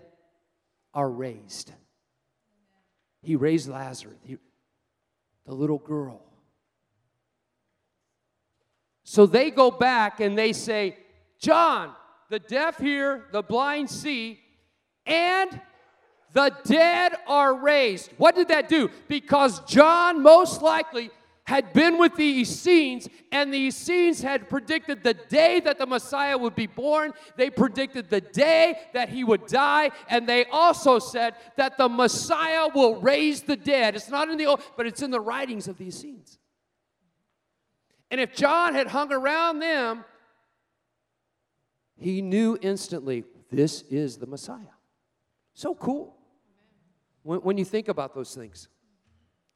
are 0.94 1.10
raised. 1.10 1.74
He 3.22 3.36
raised 3.36 3.68
Lazarus, 3.70 4.18
he, 4.24 4.38
the 5.46 5.54
little 5.54 5.78
girl. 5.78 6.22
So 9.04 9.26
they 9.26 9.52
go 9.52 9.72
back 9.72 10.20
and 10.20 10.38
they 10.38 10.54
say, 10.54 10.98
John, 11.40 11.94
the 12.30 12.40
deaf 12.40 12.78
hear, 12.78 13.26
the 13.32 13.42
blind 13.42 13.90
see, 13.90 14.40
and 15.06 15.60
the 16.34 16.54
dead 16.64 17.14
are 17.28 17.56
raised. 17.56 18.12
What 18.18 18.36
did 18.36 18.50
that 18.50 18.70
do? 18.70 18.92
Because 19.08 19.60
John 19.62 20.22
most 20.22 20.62
likely 20.62 21.10
had 21.50 21.74
been 21.74 21.98
with 21.98 22.16
the 22.16 22.42
Essenes, 22.42 23.10
and 23.32 23.52
the 23.52 23.58
Essenes 23.58 24.22
had 24.22 24.48
predicted 24.52 25.02
the 25.02 25.16
day 25.16 25.60
that 25.60 25.80
the 25.80 25.88
Messiah 25.88 26.38
would 26.38 26.54
be 26.54 26.68
born. 26.68 27.12
They 27.38 27.50
predicted 27.50 28.08
the 28.08 28.22
day 28.22 28.78
that 28.94 29.10
he 29.10 29.24
would 29.24 29.48
die, 29.48 29.90
and 30.12 30.30
they 30.30 30.46
also 30.46 31.00
said 31.00 31.34
that 31.58 31.76
the 31.76 31.90
Messiah 31.90 32.68
will 32.76 33.02
raise 33.02 33.42
the 33.42 33.56
dead. 33.56 33.96
It's 33.96 34.12
not 34.12 34.30
in 34.30 34.38
the 34.38 34.46
old, 34.46 34.62
but 34.78 34.86
it's 34.86 35.02
in 35.02 35.10
the 35.10 35.20
writings 35.20 35.68
of 35.68 35.80
the 35.80 35.88
Essenes. 35.88 36.38
And 38.12 38.22
if 38.22 38.36
John 38.36 38.76
had 38.76 38.86
hung 38.86 39.12
around 39.12 39.58
them, 39.58 40.06
he 41.98 42.22
knew 42.22 42.60
instantly 42.62 43.24
this 43.52 43.82
is 43.90 44.18
the 44.18 44.28
Messiah. 44.28 44.76
So 45.56 45.74
cool 45.74 46.16
when, 47.24 47.40
when 47.40 47.58
you 47.58 47.66
think 47.66 47.88
about 47.88 48.14
those 48.14 48.36
things 48.36 48.68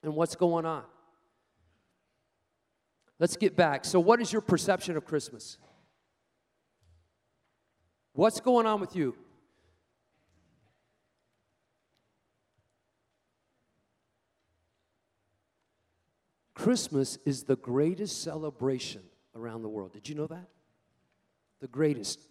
and 0.02 0.16
what's 0.16 0.36
going 0.36 0.66
on. 0.66 0.86
Let's 3.24 3.38
get 3.38 3.56
back. 3.56 3.86
So, 3.86 4.02
what 4.02 4.20
is 4.20 4.34
your 4.34 4.42
perception 4.42 4.98
of 4.98 5.06
Christmas? 5.06 5.58
What's 8.12 8.42
going 8.42 8.66
on 8.66 8.82
with 8.82 8.98
you? 8.98 9.16
Christmas 16.54 17.18
is 17.26 17.44
the 17.44 17.56
greatest 17.56 18.22
celebration 18.24 19.04
around 19.34 19.62
the 19.62 19.70
world. 19.70 19.94
Did 19.94 20.10
you 20.10 20.16
know 20.16 20.28
that? 20.28 20.50
The 21.62 21.70
greatest. 21.70 22.28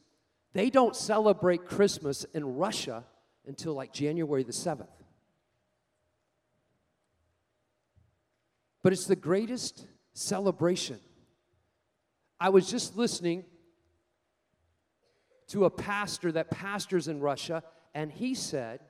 They 0.52 0.68
don't 0.68 0.94
celebrate 0.94 1.64
Christmas 1.64 2.26
in 2.34 2.44
Russia 2.44 3.04
until 3.46 3.72
like 3.72 3.94
January 3.94 4.42
the 4.42 4.52
7th. 4.52 4.88
But 8.82 8.92
it's 8.92 9.06
the 9.06 9.16
greatest 9.16 9.86
celebration. 10.12 10.98
I 12.38 12.48
was 12.48 12.70
just 12.70 12.96
listening 12.96 13.44
to 15.48 15.64
a 15.64 15.70
pastor 15.70 16.32
that 16.32 16.50
pastors 16.50 17.08
in 17.08 17.20
Russia, 17.20 17.62
and 17.94 18.10
he 18.10 18.34
said 18.34 18.80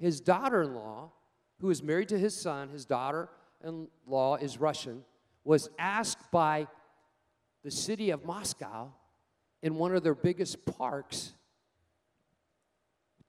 his 0.00 0.20
daughter 0.20 0.62
in 0.62 0.74
law, 0.74 1.12
who 1.60 1.70
is 1.70 1.82
married 1.82 2.08
to 2.08 2.18
his 2.18 2.34
son, 2.34 2.68
his 2.70 2.84
daughter 2.84 3.28
in 3.64 3.88
law 4.06 4.36
is 4.36 4.58
Russian, 4.58 5.04
was 5.44 5.68
asked 5.78 6.30
by 6.30 6.66
the 7.64 7.70
city 7.70 8.10
of 8.10 8.24
Moscow 8.24 8.92
in 9.62 9.76
one 9.76 9.94
of 9.94 10.02
their 10.02 10.14
biggest 10.14 10.64
parks 10.64 11.32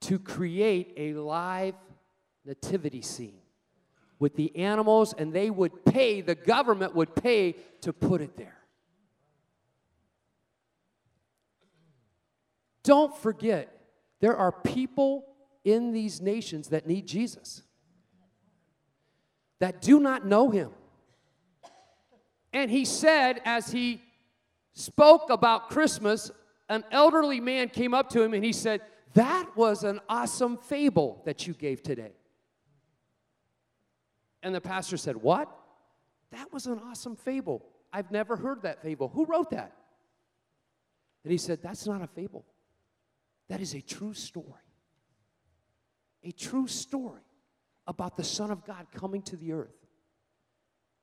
to 0.00 0.18
create 0.18 0.92
a 0.96 1.14
live 1.14 1.74
nativity 2.44 3.02
scene 3.02 3.43
with 4.18 4.36
the 4.36 4.54
animals, 4.56 5.14
and 5.16 5.32
they 5.32 5.50
would 5.50 5.84
pay, 5.84 6.20
the 6.20 6.34
government 6.34 6.94
would 6.94 7.14
pay 7.14 7.56
to 7.80 7.92
put 7.92 8.20
it 8.20 8.36
there. 8.36 8.58
Don't 12.82 13.16
forget, 13.16 13.70
there 14.20 14.36
are 14.36 14.52
people 14.52 15.26
in 15.64 15.92
these 15.92 16.20
nations 16.20 16.68
that 16.68 16.86
need 16.86 17.06
Jesus 17.06 17.62
that 19.60 19.80
do 19.80 19.98
not 19.98 20.26
know 20.26 20.50
him. 20.50 20.70
And 22.52 22.70
he 22.70 22.84
said, 22.84 23.40
as 23.44 23.72
he 23.72 24.02
spoke 24.74 25.30
about 25.30 25.70
Christmas, 25.70 26.30
an 26.68 26.84
elderly 26.90 27.40
man 27.40 27.68
came 27.68 27.94
up 27.94 28.10
to 28.10 28.22
him 28.22 28.34
and 28.34 28.44
he 28.44 28.52
said, 28.52 28.80
That 29.14 29.48
was 29.56 29.84
an 29.84 30.00
awesome 30.08 30.58
fable 30.58 31.22
that 31.24 31.46
you 31.46 31.54
gave 31.54 31.82
today. 31.82 32.12
And 34.44 34.54
the 34.54 34.60
pastor 34.60 34.98
said, 34.98 35.16
What? 35.16 35.50
That 36.30 36.52
was 36.52 36.66
an 36.66 36.78
awesome 36.78 37.16
fable. 37.16 37.64
I've 37.92 38.10
never 38.10 38.36
heard 38.36 38.62
that 38.62 38.82
fable. 38.82 39.08
Who 39.08 39.24
wrote 39.24 39.50
that? 39.50 39.72
And 41.24 41.32
he 41.32 41.38
said, 41.38 41.60
That's 41.62 41.86
not 41.86 42.02
a 42.02 42.06
fable. 42.06 42.44
That 43.48 43.60
is 43.60 43.74
a 43.74 43.80
true 43.80 44.12
story. 44.12 44.46
A 46.22 46.30
true 46.30 46.68
story 46.68 47.22
about 47.86 48.16
the 48.16 48.24
Son 48.24 48.50
of 48.50 48.64
God 48.64 48.86
coming 48.94 49.22
to 49.22 49.36
the 49.36 49.52
earth 49.52 49.74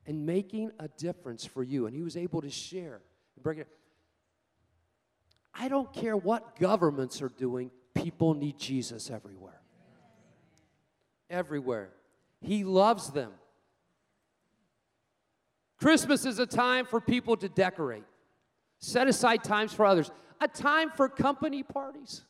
and 0.05 0.25
making 0.25 0.71
a 0.79 0.87
difference 0.87 1.43
for 1.43 1.63
you. 1.63 1.87
And 1.87 1.95
he 1.95 2.03
was 2.03 2.17
able 2.17 2.41
to 2.41 2.49
share 2.49 3.01
and 3.35 3.43
bring 3.43 3.59
it. 3.59 3.67
I 5.53 5.67
don't 5.67 5.91
care 5.91 6.15
what 6.15 6.59
governments 6.59 7.21
are 7.21 7.29
doing, 7.29 7.71
people 7.93 8.35
need 8.35 8.57
Jesus 8.57 9.09
everywhere. 9.09 9.61
Everywhere. 11.29 11.91
He 12.41 12.63
loves 12.63 13.11
them. 13.11 13.31
Christmas 15.79 16.25
is 16.25 16.39
a 16.39 16.45
time 16.45 16.85
for 16.85 16.99
people 16.99 17.37
to 17.37 17.49
decorate, 17.49 18.03
set 18.79 19.07
aside 19.07 19.43
times 19.43 19.73
for 19.73 19.85
others, 19.85 20.11
a 20.39 20.47
time 20.47 20.91
for 20.91 21.07
company 21.07 21.63
parties. 21.63 22.21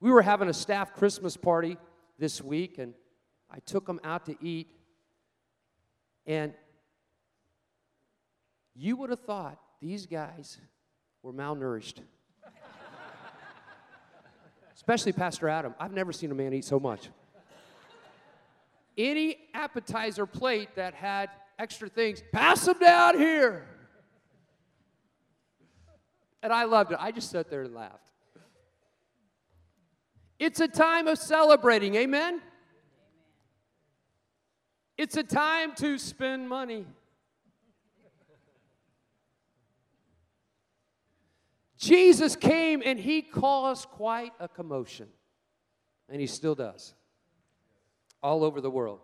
We 0.00 0.10
were 0.10 0.22
having 0.22 0.48
a 0.48 0.54
staff 0.54 0.94
Christmas 0.94 1.36
party 1.36 1.78
this 2.18 2.42
week, 2.42 2.78
and 2.78 2.94
I 3.50 3.58
took 3.60 3.86
them 3.86 4.00
out 4.04 4.26
to 4.26 4.36
eat. 4.40 4.68
And 6.26 6.52
you 8.74 8.96
would 8.96 9.10
have 9.10 9.20
thought 9.20 9.58
these 9.80 10.06
guys 10.06 10.58
were 11.22 11.32
malnourished. 11.32 12.00
Especially 14.74 15.12
Pastor 15.12 15.48
Adam. 15.48 15.74
I've 15.78 15.92
never 15.92 16.12
seen 16.12 16.30
a 16.30 16.34
man 16.34 16.52
eat 16.52 16.64
so 16.64 16.80
much. 16.80 17.08
Any 18.96 19.38
appetizer 19.52 20.26
plate 20.26 20.76
that 20.76 20.94
had 20.94 21.30
extra 21.58 21.88
things, 21.88 22.22
pass 22.32 22.64
them 22.64 22.78
down 22.78 23.18
here. 23.18 23.66
And 26.42 26.52
I 26.52 26.64
loved 26.64 26.92
it. 26.92 26.98
I 27.00 27.10
just 27.10 27.30
sat 27.30 27.50
there 27.50 27.62
and 27.62 27.74
laughed. 27.74 28.10
It's 30.38 30.60
a 30.60 30.68
time 30.68 31.08
of 31.08 31.18
celebrating, 31.18 31.94
amen? 31.94 32.40
It's 34.98 35.16
a 35.16 35.22
time 35.22 35.74
to 35.76 35.98
spend 35.98 36.48
money. 36.48 36.86
Jesus 41.78 42.34
came 42.36 42.82
and 42.84 42.98
he 42.98 43.20
caused 43.22 43.88
quite 43.88 44.32
a 44.40 44.48
commotion, 44.48 45.08
and 46.08 46.20
he 46.20 46.26
still 46.26 46.54
does, 46.54 46.94
all 48.24 48.42
over 48.42 48.62
the 48.62 48.70
world. 48.70 49.00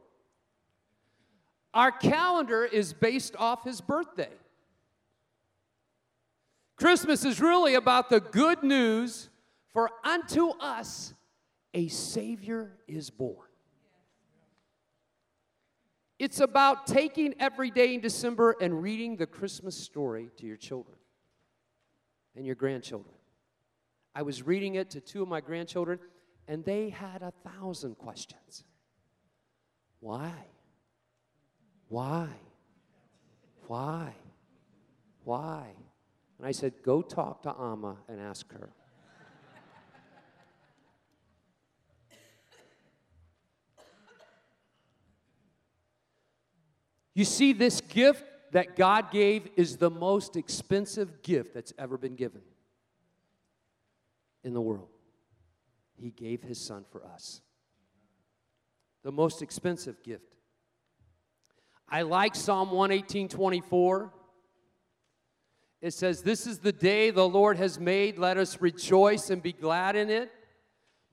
Our 1.74 1.92
calendar 1.92 2.64
is 2.64 2.94
based 2.94 3.36
off 3.36 3.62
his 3.62 3.80
birthday. 3.80 4.32
Christmas 6.76 7.24
is 7.26 7.40
really 7.40 7.74
about 7.74 8.08
the 8.08 8.20
good 8.20 8.62
news 8.62 9.28
for 9.72 9.90
unto 10.02 10.48
us 10.58 11.12
a 11.74 11.86
Savior 11.88 12.72
is 12.88 13.10
born. 13.10 13.46
It's 16.18 16.40
about 16.40 16.86
taking 16.86 17.34
every 17.38 17.70
day 17.70 17.94
in 17.94 18.00
December 18.00 18.56
and 18.60 18.82
reading 18.82 19.16
the 19.16 19.26
Christmas 19.26 19.76
story 19.76 20.30
to 20.38 20.46
your 20.46 20.56
children 20.56 20.96
and 22.34 22.44
your 22.44 22.56
grandchildren. 22.56 23.14
I 24.14 24.22
was 24.22 24.42
reading 24.42 24.74
it 24.74 24.90
to 24.90 25.00
two 25.00 25.22
of 25.22 25.28
my 25.28 25.40
grandchildren, 25.40 25.98
and 26.48 26.64
they 26.64 26.88
had 26.88 27.22
a 27.22 27.32
thousand 27.48 27.96
questions. 27.96 28.64
Why? 30.00 30.32
Why? 31.88 32.28
Why? 33.66 34.14
Why? 35.24 35.66
And 36.38 36.46
I 36.46 36.52
said, 36.52 36.74
Go 36.82 37.02
talk 37.02 37.42
to 37.42 37.50
Amma 37.50 37.98
and 38.08 38.20
ask 38.20 38.50
her. 38.52 38.70
You 47.14 47.24
see, 47.24 47.52
this 47.52 47.82
gift 47.82 48.24
that 48.52 48.76
God 48.76 49.10
gave 49.10 49.48
is 49.56 49.76
the 49.76 49.90
most 49.90 50.36
expensive 50.36 51.22
gift 51.22 51.52
that's 51.52 51.72
ever 51.78 51.98
been 51.98 52.14
given 52.14 52.40
in 54.42 54.54
the 54.54 54.60
world. 54.60 54.88
He 56.00 56.10
gave 56.10 56.42
His 56.42 56.58
Son 56.58 56.84
for 56.90 57.04
us. 57.04 57.42
The 59.02 59.12
most 59.12 59.42
expensive 59.42 60.02
gift. 60.02 60.36
I 61.88 62.02
like 62.02 62.34
Psalm 62.34 62.70
118 62.70 63.28
24. 63.28 64.12
It 65.80 65.92
says, 65.92 66.22
This 66.22 66.46
is 66.46 66.58
the 66.58 66.72
day 66.72 67.10
the 67.10 67.26
Lord 67.26 67.56
has 67.56 67.80
made. 67.80 68.18
Let 68.18 68.36
us 68.36 68.60
rejoice 68.60 69.30
and 69.30 69.42
be 69.42 69.52
glad 69.52 69.96
in 69.96 70.10
it. 70.10 70.30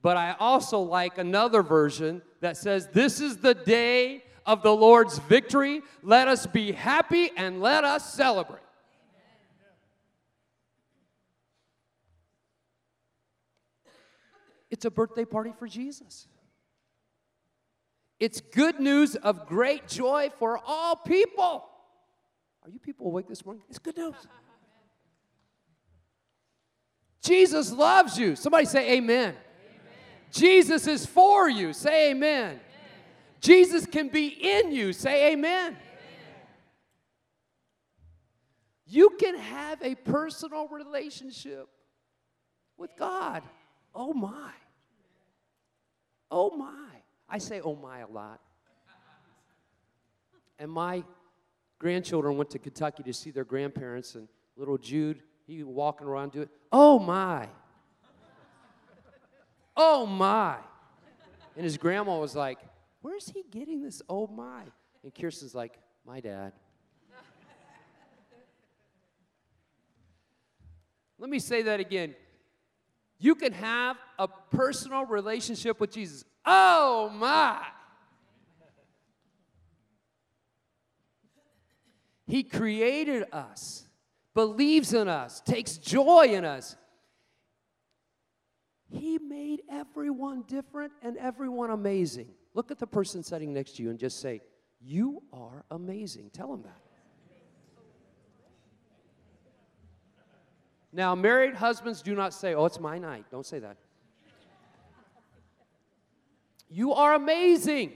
But 0.02 0.16
I 0.16 0.36
also 0.38 0.80
like 0.80 1.18
another 1.18 1.62
version 1.62 2.22
that 2.40 2.56
says, 2.56 2.88
This 2.88 3.20
is 3.20 3.38
the 3.38 3.54
day 3.54 4.22
of 4.46 4.62
the 4.62 4.74
Lord's 4.74 5.18
victory. 5.18 5.82
Let 6.02 6.28
us 6.28 6.46
be 6.46 6.72
happy 6.72 7.30
and 7.36 7.60
let 7.60 7.84
us 7.84 8.12
celebrate. 8.12 8.62
It's 14.70 14.84
a 14.84 14.90
birthday 14.90 15.24
party 15.24 15.52
for 15.58 15.66
Jesus. 15.66 16.28
It's 18.20 18.40
good 18.40 18.80
news 18.80 19.14
of 19.14 19.46
great 19.46 19.86
joy 19.86 20.30
for 20.38 20.58
all 20.66 20.96
people. 20.96 21.64
Are 22.64 22.70
you 22.70 22.78
people 22.80 23.06
awake 23.06 23.28
this 23.28 23.44
morning? 23.44 23.62
It's 23.68 23.78
good 23.78 23.96
news. 23.96 24.14
Jesus 27.22 27.72
loves 27.72 28.18
you. 28.18 28.34
Somebody 28.36 28.64
say 28.64 28.92
amen. 28.96 29.30
amen. 29.30 29.36
Jesus 30.32 30.86
is 30.86 31.06
for 31.06 31.48
you. 31.48 31.72
Say 31.72 32.10
amen. 32.10 32.50
amen. 32.50 32.60
Jesus 33.40 33.86
can 33.86 34.08
be 34.08 34.28
in 34.28 34.72
you. 34.72 34.92
Say 34.92 35.32
amen. 35.32 35.66
amen. 35.66 35.76
You 38.86 39.10
can 39.20 39.36
have 39.36 39.82
a 39.82 39.94
personal 39.94 40.68
relationship 40.68 41.68
with 42.76 42.90
God. 42.98 43.42
Oh 43.94 44.14
my. 44.14 44.52
Oh 46.30 46.50
my. 46.56 46.97
I 47.28 47.38
say 47.38 47.60
oh 47.60 47.76
my 47.76 48.00
a 48.00 48.06
lot. 48.06 48.40
And 50.58 50.70
my 50.70 51.04
grandchildren 51.78 52.36
went 52.36 52.50
to 52.50 52.58
Kentucky 52.58 53.02
to 53.04 53.12
see 53.12 53.30
their 53.30 53.44
grandparents, 53.44 54.14
and 54.16 54.28
little 54.56 54.78
Jude, 54.78 55.22
he 55.46 55.62
walking 55.62 56.06
around 56.06 56.32
doing, 56.32 56.48
oh 56.72 56.98
my. 56.98 57.48
oh 59.76 60.04
my. 60.04 60.56
And 61.56 61.64
his 61.64 61.76
grandma 61.76 62.18
was 62.18 62.34
like, 62.34 62.58
where's 63.02 63.28
he 63.28 63.44
getting 63.50 63.82
this 63.82 64.02
oh 64.08 64.26
my? 64.26 64.62
And 65.02 65.14
Kirsten's 65.14 65.54
like, 65.54 65.78
my 66.04 66.20
dad. 66.20 66.52
Let 71.18 71.30
me 71.30 71.38
say 71.38 71.62
that 71.62 71.80
again. 71.80 72.14
You 73.20 73.34
can 73.34 73.52
have 73.52 73.96
a 74.18 74.28
personal 74.28 75.04
relationship 75.04 75.80
with 75.80 75.92
Jesus. 75.92 76.24
Oh 76.50 77.10
my. 77.14 77.60
He 82.26 82.42
created 82.42 83.24
us, 83.32 83.86
believes 84.32 84.94
in 84.94 85.08
us, 85.08 85.42
takes 85.42 85.76
joy 85.76 86.28
in 86.30 86.46
us. 86.46 86.74
He 88.88 89.18
made 89.18 89.60
everyone 89.70 90.44
different 90.48 90.92
and 91.02 91.18
everyone 91.18 91.68
amazing. 91.70 92.30
Look 92.54 92.70
at 92.70 92.78
the 92.78 92.86
person 92.86 93.22
sitting 93.22 93.52
next 93.52 93.76
to 93.76 93.82
you 93.82 93.90
and 93.90 93.98
just 93.98 94.18
say, 94.18 94.40
You 94.80 95.22
are 95.34 95.66
amazing. 95.70 96.30
Tell 96.32 96.50
them 96.50 96.62
that. 96.62 96.80
Now, 100.94 101.14
married 101.14 101.54
husbands 101.54 102.00
do 102.00 102.14
not 102.14 102.32
say, 102.32 102.54
Oh, 102.54 102.64
it's 102.64 102.80
my 102.80 102.96
night. 102.96 103.26
Don't 103.30 103.44
say 103.44 103.58
that. 103.58 103.76
You 106.70 106.92
are 106.92 107.14
amazing. 107.14 107.92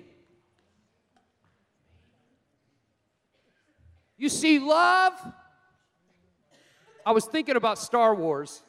You 4.16 4.28
see, 4.28 4.58
love. 4.58 5.12
I 7.04 7.12
was 7.12 7.24
thinking 7.24 7.56
about 7.56 7.78
Star 7.78 8.14
Wars. 8.14 8.62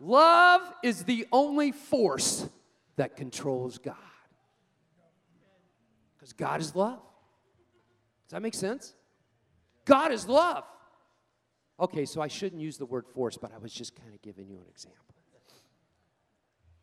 Love 0.00 0.62
is 0.82 1.04
the 1.04 1.26
only 1.32 1.72
force 1.72 2.48
that 2.96 3.16
controls 3.16 3.78
God. 3.78 3.96
Because 6.16 6.32
God 6.32 6.60
is 6.60 6.76
love. 6.76 7.00
Does 8.26 8.32
that 8.32 8.42
make 8.42 8.54
sense? 8.54 8.94
God 9.84 10.12
is 10.12 10.28
love. 10.28 10.64
Okay, 11.80 12.04
so 12.04 12.20
I 12.20 12.28
shouldn't 12.28 12.62
use 12.62 12.78
the 12.78 12.86
word 12.86 13.06
force, 13.06 13.36
but 13.36 13.52
I 13.52 13.58
was 13.58 13.72
just 13.72 13.96
kind 13.96 14.14
of 14.14 14.22
giving 14.22 14.48
you 14.48 14.58
an 14.58 14.66
example. 14.70 15.13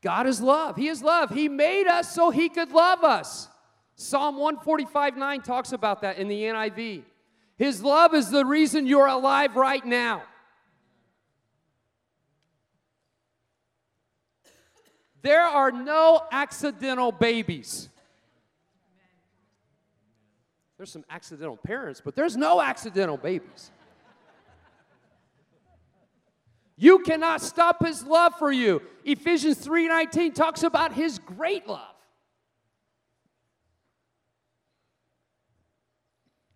God 0.02 0.28
is 0.28 0.42
love. 0.42 0.76
He 0.76 0.88
is 0.88 1.04
love. 1.04 1.30
He 1.30 1.48
made 1.48 1.88
us 1.88 2.14
so 2.14 2.32
He 2.32 2.50
could 2.50 2.72
love 2.72 3.04
us. 3.04 3.48
Psalm 3.96 4.38
145 4.38 5.18
9 5.18 5.42
talks 5.42 5.72
about 5.74 6.02
that 6.02 6.18
in 6.18 6.28
the 6.28 6.42
NIV. 6.44 7.04
His 7.58 7.84
love 7.84 8.16
is 8.16 8.32
the 8.32 8.44
reason 8.44 8.88
you're 8.88 9.08
alive 9.08 9.56
right 9.56 9.86
now. 9.86 10.24
There 15.22 15.44
are 15.44 15.72
no 15.72 16.24
accidental 16.32 17.12
babies. 17.12 17.90
There's 20.78 20.92
some 20.92 21.06
accidental 21.12 21.58
parents, 21.58 22.02
but 22.04 22.16
there's 22.16 22.36
no 22.36 22.60
accidental 22.60 23.18
babies. 23.18 23.70
You 26.82 26.98
cannot 26.98 27.44
stop 27.44 27.86
his 27.86 28.04
love 28.06 28.34
for 28.40 28.52
you. 28.52 28.82
Ephesians 29.06 29.60
3:19 29.60 30.34
talks 30.34 30.64
about 30.64 30.94
his 30.94 31.20
great 31.20 31.68
love. 31.68 31.96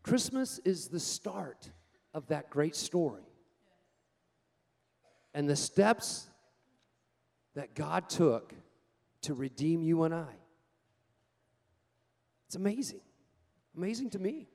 Christmas 0.02 0.58
is 0.66 0.88
the 0.88 1.00
start 1.00 1.70
of 2.12 2.26
that 2.30 2.50
great 2.50 2.76
story. 2.76 3.22
And 5.36 5.48
the 5.48 5.56
steps 5.56 6.28
that 7.54 7.76
God 7.76 8.10
took 8.10 8.56
to 9.22 9.36
redeem 9.36 9.84
you 9.84 10.02
and 10.06 10.16
I. 10.16 10.36
It's 12.48 12.56
amazing. 12.56 13.02
Amazing 13.78 14.10
to 14.10 14.20
me. 14.20 14.50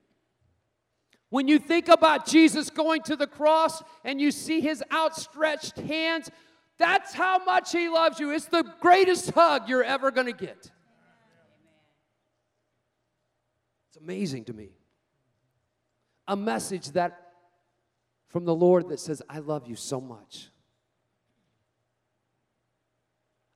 When 1.30 1.46
you 1.46 1.58
think 1.60 1.88
about 1.88 2.26
Jesus 2.26 2.70
going 2.70 3.02
to 3.02 3.16
the 3.16 3.26
cross 3.26 3.82
and 4.04 4.20
you 4.20 4.32
see 4.32 4.60
his 4.60 4.82
outstretched 4.92 5.78
hands, 5.78 6.28
that's 6.76 7.14
how 7.14 7.42
much 7.44 7.70
he 7.72 7.88
loves 7.88 8.18
you. 8.18 8.32
It's 8.32 8.46
the 8.46 8.64
greatest 8.80 9.30
hug 9.30 9.68
you're 9.68 9.84
ever 9.84 10.10
going 10.10 10.26
to 10.26 10.32
get. 10.32 10.70
It's 13.88 13.96
amazing 14.00 14.44
to 14.46 14.52
me. 14.52 14.70
A 16.26 16.36
message 16.36 16.90
that 16.92 17.32
from 18.26 18.44
the 18.44 18.54
Lord 18.54 18.88
that 18.88 18.98
says, 18.98 19.22
I 19.28 19.38
love 19.38 19.68
you 19.68 19.76
so 19.76 20.00
much. 20.00 20.48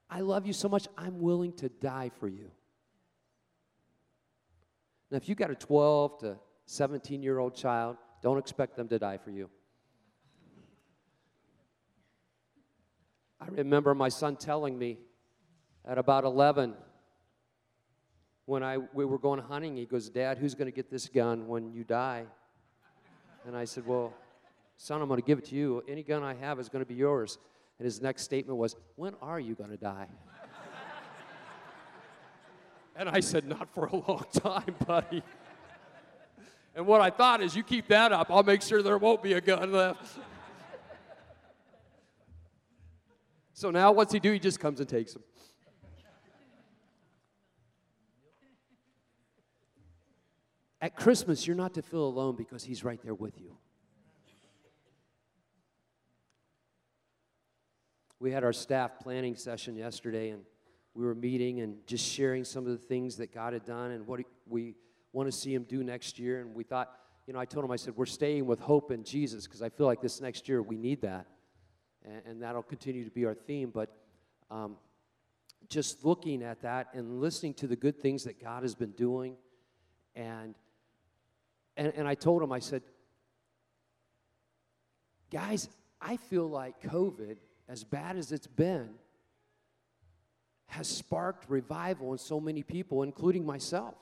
I 0.09 0.21
love 0.21 0.47
you 0.47 0.53
so 0.53 0.69
much, 0.69 0.87
I'm 0.97 1.19
willing 1.19 1.55
to 1.55 1.69
die 1.69 2.13
for 2.21 2.29
you. 2.29 2.51
Now, 5.11 5.17
if 5.17 5.29
you've 5.29 5.39
got 5.39 5.51
a 5.51 5.57
12 5.57 6.19
to 6.21 6.39
17 6.67 7.23
year 7.23 7.39
old 7.39 7.55
child, 7.55 7.97
don't 8.23 8.39
expect 8.39 8.77
them 8.77 8.89
to 8.89 8.99
die 8.99 9.19
for 9.19 9.31
you. 9.31 9.51
I 13.41 13.47
remember 13.49 13.95
my 13.95 14.09
son 14.09 14.37
telling 14.37 14.79
me 14.79 14.99
at 15.85 15.99
about 15.99 16.25
11 16.25 16.75
when 18.47 18.63
I, 18.63 18.79
we 18.93 19.05
were 19.05 19.19
going 19.19 19.41
hunting, 19.41 19.77
he 19.77 19.87
goes, 19.87 20.11
Dad, 20.11 20.39
who's 20.39 20.55
going 20.55 20.67
to 20.67 20.75
get 20.75 20.91
this 20.91 21.09
gun 21.09 21.47
when 21.47 21.73
you 21.73 21.85
die? 21.85 22.25
And 23.47 23.57
I 23.57 23.65
said, 23.65 23.87
Well, 23.87 24.13
son, 24.77 25.01
I'm 25.01 25.09
going 25.09 25.21
to 25.21 25.27
give 25.27 25.39
it 25.39 25.47
to 25.47 25.55
you. 25.55 25.83
Any 25.89 26.03
gun 26.03 26.23
I 26.23 26.35
have 26.35 26.59
is 26.59 26.69
going 26.69 26.85
to 26.85 26.89
be 26.89 26.95
yours. 26.95 27.39
And 27.79 27.85
his 27.85 28.01
next 28.01 28.23
statement 28.23 28.59
was, 28.59 28.77
When 28.97 29.15
are 29.23 29.41
you 29.41 29.55
going 29.55 29.71
to 29.71 29.77
die? 29.77 30.09
and 32.97 33.09
I 33.09 33.21
said, 33.21 33.47
Not 33.47 33.73
for 33.73 33.87
a 33.87 33.97
long 33.97 34.25
time, 34.33 34.75
buddy. 34.87 35.23
And 36.75 36.87
what 36.87 37.01
I 37.01 37.11
thought 37.11 37.41
is, 37.41 37.55
you 37.55 37.63
keep 37.63 37.87
that 37.89 38.11
up, 38.13 38.31
I'll 38.31 38.43
make 38.43 38.63
sure 38.63 38.83
there 38.83 38.99
won't 38.99 39.23
be 39.23 39.35
a 39.35 39.41
gun 39.41 39.73
left. 39.73 40.19
so 43.53 43.71
now, 43.71 43.93
what's 43.93 44.13
he 44.13 44.19
do? 44.19 44.33
He 44.33 44.41
just 44.41 44.59
comes 44.59 44.81
and 44.81 44.89
takes 44.89 45.13
them. 45.13 45.23
At 50.81 50.97
Christmas, 50.97 51.47
you're 51.47 51.57
not 51.57 51.75
to 51.75 51.83
feel 51.83 52.05
alone 52.05 52.37
because 52.37 52.63
he's 52.65 52.85
right 52.85 53.01
there 53.03 53.15
with 53.15 53.41
you. 53.41 53.57
We 58.19 58.33
had 58.33 58.45
our 58.45 58.53
staff 58.53 58.99
planning 59.01 59.37
session 59.37 59.77
yesterday, 59.77 60.31
and 60.31 60.43
we 60.95 61.07
were 61.07 61.15
meeting 61.15 61.61
and 61.61 61.77
just 61.87 62.05
sharing 62.05 62.45
some 62.45 62.67
of 62.67 62.73
the 62.73 62.87
things 62.87 63.17
that 63.17 63.33
God 63.33 63.53
had 63.53 63.65
done 63.65 63.93
and 63.93 64.07
what 64.07 64.21
we 64.47 64.75
want 65.15 65.31
to 65.31 65.33
see 65.33 65.55
him 65.55 65.63
do 65.63 65.83
next 65.83 66.19
year. 66.19 66.41
And 66.41 66.55
we 66.55 66.65
thought, 66.65 66.93
you 67.27 67.33
know, 67.33 67.39
I 67.39 67.47
told 67.47 67.65
him, 67.65 67.71
I 67.71 67.77
said, 67.77 67.97
we're 67.97 68.05
staying 68.05 68.45
with 68.45 68.61
hope 68.61 68.91
in 68.91 69.05
Jesus 69.05 69.47
because 69.47 69.63
I 69.63 69.71
feel 69.71 69.87
like 69.87 70.03
this 70.03 70.21
next 70.21 70.49
year 70.49 70.61
we 70.61 70.77
need 70.77 71.01
that. 71.03 71.27
And, 72.05 72.23
and 72.27 72.43
that'll 72.43 72.63
continue 72.63 73.05
to 73.05 73.11
be 73.11 73.25
our 73.25 73.35
theme. 73.35 73.71
But 73.73 73.97
um, 74.51 74.77
just 75.69 76.05
looking 76.05 76.43
at 76.43 76.61
that 76.63 76.89
and 76.93 77.21
listening 77.21 77.55
to 77.55 77.67
the 77.67 77.77
good 77.77 77.99
things 77.99 78.25
that 78.25 78.43
God 78.43 78.63
has 78.63 78.75
been 78.75 78.91
doing. 78.91 79.37
And, 80.15 80.55
and, 81.77 81.93
and 81.97 82.07
I 82.07 82.15
told 82.15 82.43
him, 82.43 82.53
I 82.53 82.59
said, 82.59 82.83
guys, 85.31 85.69
I 86.01 86.17
feel 86.17 86.49
like 86.49 86.83
COVID, 86.83 87.37
as 87.69 87.85
bad 87.85 88.17
as 88.17 88.33
it's 88.33 88.47
been, 88.49 88.91
has 90.67 90.89
sparked 90.89 91.49
revival 91.49 92.13
in 92.13 92.19
so 92.19 92.41
many 92.41 92.65
people, 92.65 93.05
including 93.05 93.47
myself. 93.47 93.95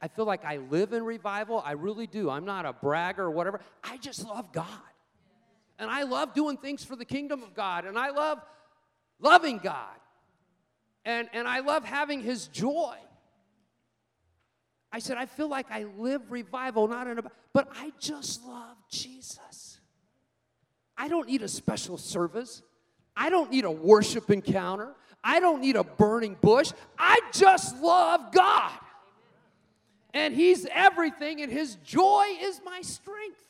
I 0.00 0.08
feel 0.08 0.26
like 0.26 0.44
I 0.44 0.58
live 0.58 0.92
in 0.92 1.04
revival. 1.04 1.62
I 1.64 1.72
really 1.72 2.06
do. 2.06 2.28
I'm 2.28 2.44
not 2.44 2.66
a 2.66 2.72
bragger 2.72 3.24
or 3.24 3.30
whatever. 3.30 3.60
I 3.82 3.96
just 3.96 4.26
love 4.26 4.52
God. 4.52 4.66
And 5.78 5.90
I 5.90 6.02
love 6.02 6.34
doing 6.34 6.56
things 6.56 6.84
for 6.84 6.96
the 6.96 7.04
kingdom 7.04 7.42
of 7.42 7.54
God. 7.54 7.84
And 7.84 7.98
I 7.98 8.10
love 8.10 8.40
loving 9.20 9.58
God. 9.58 9.94
And, 11.04 11.28
and 11.32 11.46
I 11.48 11.60
love 11.60 11.84
having 11.84 12.20
His 12.20 12.48
joy. 12.48 12.96
I 14.92 14.98
said, 14.98 15.18
I 15.18 15.26
feel 15.26 15.48
like 15.48 15.66
I 15.70 15.84
live 15.98 16.30
revival, 16.30 16.88
not 16.88 17.06
in 17.06 17.18
a, 17.18 17.22
but 17.52 17.68
I 17.74 17.92
just 17.98 18.44
love 18.44 18.76
Jesus. 18.90 19.80
I 20.96 21.08
don't 21.08 21.28
need 21.28 21.42
a 21.42 21.48
special 21.48 21.98
service. 21.98 22.62
I 23.16 23.30
don't 23.30 23.50
need 23.50 23.64
a 23.64 23.70
worship 23.70 24.30
encounter. 24.30 24.94
I 25.22 25.40
don't 25.40 25.60
need 25.60 25.76
a 25.76 25.84
burning 25.84 26.36
bush. 26.40 26.72
I 26.98 27.18
just 27.32 27.76
love 27.80 28.32
God 28.32 28.72
and 30.16 30.34
He's 30.34 30.66
everything, 30.72 31.42
and 31.42 31.52
His 31.52 31.74
joy 31.84 32.24
is 32.40 32.62
my 32.64 32.80
strength. 32.80 33.44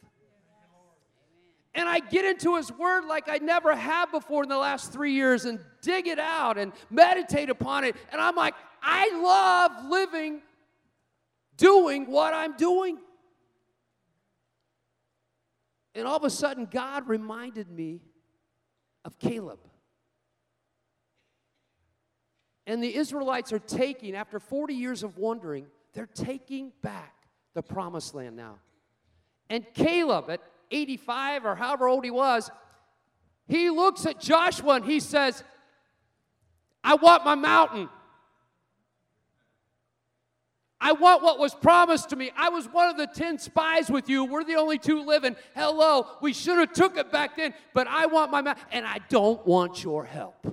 And 1.76 1.88
I 1.88 2.00
get 2.00 2.24
into 2.24 2.56
His 2.56 2.72
Word 2.72 3.04
like 3.04 3.28
I 3.28 3.38
never 3.38 3.76
have 3.76 4.10
before 4.10 4.42
in 4.42 4.48
the 4.48 4.58
last 4.58 4.92
three 4.92 5.12
years 5.12 5.44
and 5.44 5.60
dig 5.80 6.08
it 6.08 6.18
out 6.18 6.58
and 6.58 6.72
meditate 6.90 7.50
upon 7.50 7.84
it. 7.84 7.94
And 8.10 8.20
I'm 8.20 8.34
like, 8.34 8.54
I 8.82 9.12
love 9.22 9.88
living, 9.88 10.42
doing 11.56 12.10
what 12.10 12.34
I'm 12.34 12.56
doing. 12.56 12.98
And 15.94 16.04
all 16.04 16.16
of 16.16 16.24
a 16.24 16.30
sudden, 16.30 16.66
God 16.68 17.06
reminded 17.06 17.70
me 17.70 18.00
of 19.04 19.20
Caleb. 19.20 19.60
And 22.66 22.82
the 22.82 22.92
Israelites 22.92 23.52
are 23.52 23.60
taking, 23.60 24.16
after 24.16 24.40
40 24.40 24.74
years 24.74 25.04
of 25.04 25.16
wandering, 25.16 25.66
they're 25.96 26.06
taking 26.06 26.72
back 26.82 27.14
the 27.54 27.62
promised 27.62 28.14
land 28.14 28.36
now. 28.36 28.58
And 29.48 29.64
Caleb, 29.72 30.28
at 30.28 30.42
85 30.70 31.46
or 31.46 31.54
however 31.54 31.88
old 31.88 32.04
he 32.04 32.10
was, 32.10 32.50
he 33.48 33.70
looks 33.70 34.04
at 34.04 34.20
Joshua 34.20 34.74
and 34.74 34.84
he 34.84 35.00
says, 35.00 35.42
I 36.84 36.96
want 36.96 37.24
my 37.24 37.34
mountain. 37.34 37.88
I 40.78 40.92
want 40.92 41.22
what 41.22 41.38
was 41.38 41.54
promised 41.54 42.10
to 42.10 42.16
me. 42.16 42.30
I 42.36 42.50
was 42.50 42.66
one 42.66 42.90
of 42.90 42.98
the 42.98 43.06
10 43.06 43.38
spies 43.38 43.88
with 43.88 44.10
you. 44.10 44.26
We're 44.26 44.44
the 44.44 44.56
only 44.56 44.78
two 44.78 45.02
living. 45.02 45.34
Hello, 45.54 46.06
we 46.20 46.34
should 46.34 46.58
have 46.58 46.74
took 46.74 46.98
it 46.98 47.10
back 47.10 47.36
then, 47.36 47.54
but 47.72 47.86
I 47.86 48.04
want 48.04 48.30
my 48.30 48.42
mountain 48.42 48.62
and 48.70 48.84
I 48.84 48.98
don't 49.08 49.44
want 49.46 49.82
your 49.82 50.04
help. 50.04 50.46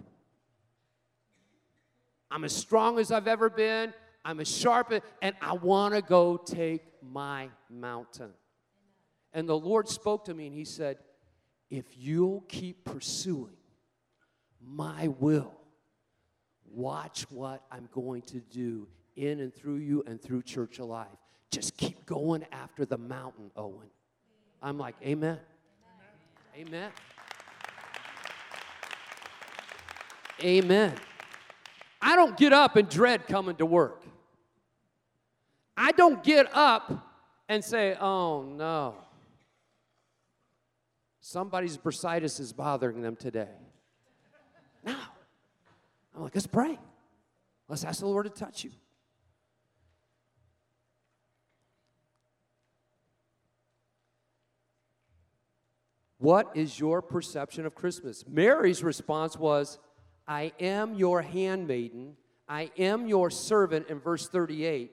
I'm 2.32 2.46
as 2.46 2.56
strong 2.56 2.98
as 2.98 3.12
I've 3.12 3.28
ever 3.28 3.50
been. 3.50 3.94
I'm 4.26 4.40
as 4.40 4.48
sharp, 4.48 4.94
and 5.22 5.36
I 5.42 5.54
want 5.54 5.96
to 5.96 6.02
go 6.02 6.38
take 6.38 6.84
my 7.02 7.50
mountain. 7.70 8.32
And 9.34 9.50
the 9.50 9.58
Lord 9.58 9.90
spoke 9.90 10.26
to 10.26 10.34
me 10.34 10.48
and 10.48 10.56
He 10.56 10.66
said, 10.66 10.98
If 11.70 11.86
you'll 11.98 12.42
keep 12.48 12.86
pursuing 12.86 13.58
my 14.62 15.10
will, 15.20 15.54
watch 16.72 17.30
what 17.30 17.64
I'm 17.72 17.90
going 17.92 18.22
to 18.24 18.40
do 18.40 18.88
in 19.16 19.40
and 19.40 19.54
through 19.54 19.78
you 19.78 20.04
and 20.08 20.22
through 20.22 20.44
Church 20.44 20.80
Alive. 20.80 21.08
Just 21.52 21.76
keep 21.78 22.06
going 22.06 22.46
after 22.52 22.86
the 22.86 22.98
mountain, 22.98 23.52
Owen. 23.56 23.90
I'm 24.62 24.78
like, 24.78 24.96
Amen. 25.04 25.40
Amen. 26.56 26.92
Amen. 30.44 30.94
I 32.02 32.16
don't 32.16 32.38
get 32.38 32.54
up 32.54 32.76
and 32.76 32.88
dread 32.88 33.28
coming 33.28 33.56
to 33.56 33.66
work. 33.66 34.04
I 35.76 35.92
don't 35.92 36.24
get 36.24 36.48
up 36.54 37.10
and 37.50 37.64
say, 37.64 37.96
oh 38.00 38.44
no. 38.44 38.96
Somebody's 41.20 41.78
bursitis 41.78 42.40
is 42.40 42.52
bothering 42.54 43.02
them 43.02 43.16
today. 43.16 43.48
Now, 44.84 45.00
I'm 46.16 46.24
like, 46.24 46.36
let's 46.36 46.48
pray. 46.48 46.78
Let's 47.70 47.84
ask 47.84 48.02
the 48.02 48.08
Lord 48.08 48.26
to 48.26 48.30
touch 48.30 48.64
you. 48.64 48.72
What 56.18 56.52
is 56.56 56.80
your 56.80 57.02
perception 57.02 57.66
of 57.66 57.76
Christmas? 57.76 58.24
Mary's 58.28 58.84
response 58.84 59.38
was, 59.38 59.78
I 60.26 60.54
am 60.60 60.96
your 60.96 61.22
handmaiden, 61.22 62.16
I 62.48 62.72
am 62.78 63.08
your 63.08 63.30
servant, 63.30 63.88
in 63.90 64.00
verse 64.00 64.28
38. 64.30 64.92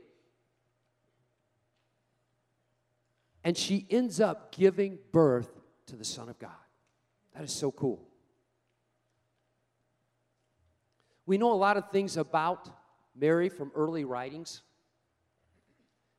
And 3.43 3.57
she 3.57 3.87
ends 3.91 4.21
up 4.21 4.53
giving 4.53 4.99
birth 5.13 5.51
to 5.87 5.97
the 5.97 6.05
Son 6.05 6.29
of 6.29 6.39
God. 6.39 6.51
That 7.35 7.45
is 7.45 7.53
so 7.53 7.71
cool. 7.71 8.07
We 11.27 11.39
know 11.39 11.53
a 11.53 11.55
lot 11.55 11.77
of 11.77 11.91
things 11.91 12.17
about 12.17 12.69
Mary 13.15 13.49
from 13.49 13.71
early 13.75 14.05
writings, 14.05 14.63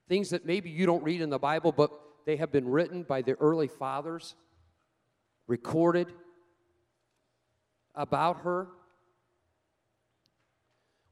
things 0.07 0.29
that 0.29 0.45
maybe 0.45 0.69
you 0.69 0.85
don't 0.85 1.03
read 1.03 1.21
in 1.21 1.29
the 1.29 1.39
Bible, 1.39 1.71
but 1.71 1.91
they 2.25 2.37
have 2.37 2.51
been 2.51 2.67
written 2.67 3.03
by 3.03 3.21
the 3.21 3.33
early 3.33 3.67
fathers, 3.67 4.35
recorded 5.47 6.07
about 7.93 8.41
her. 8.41 8.67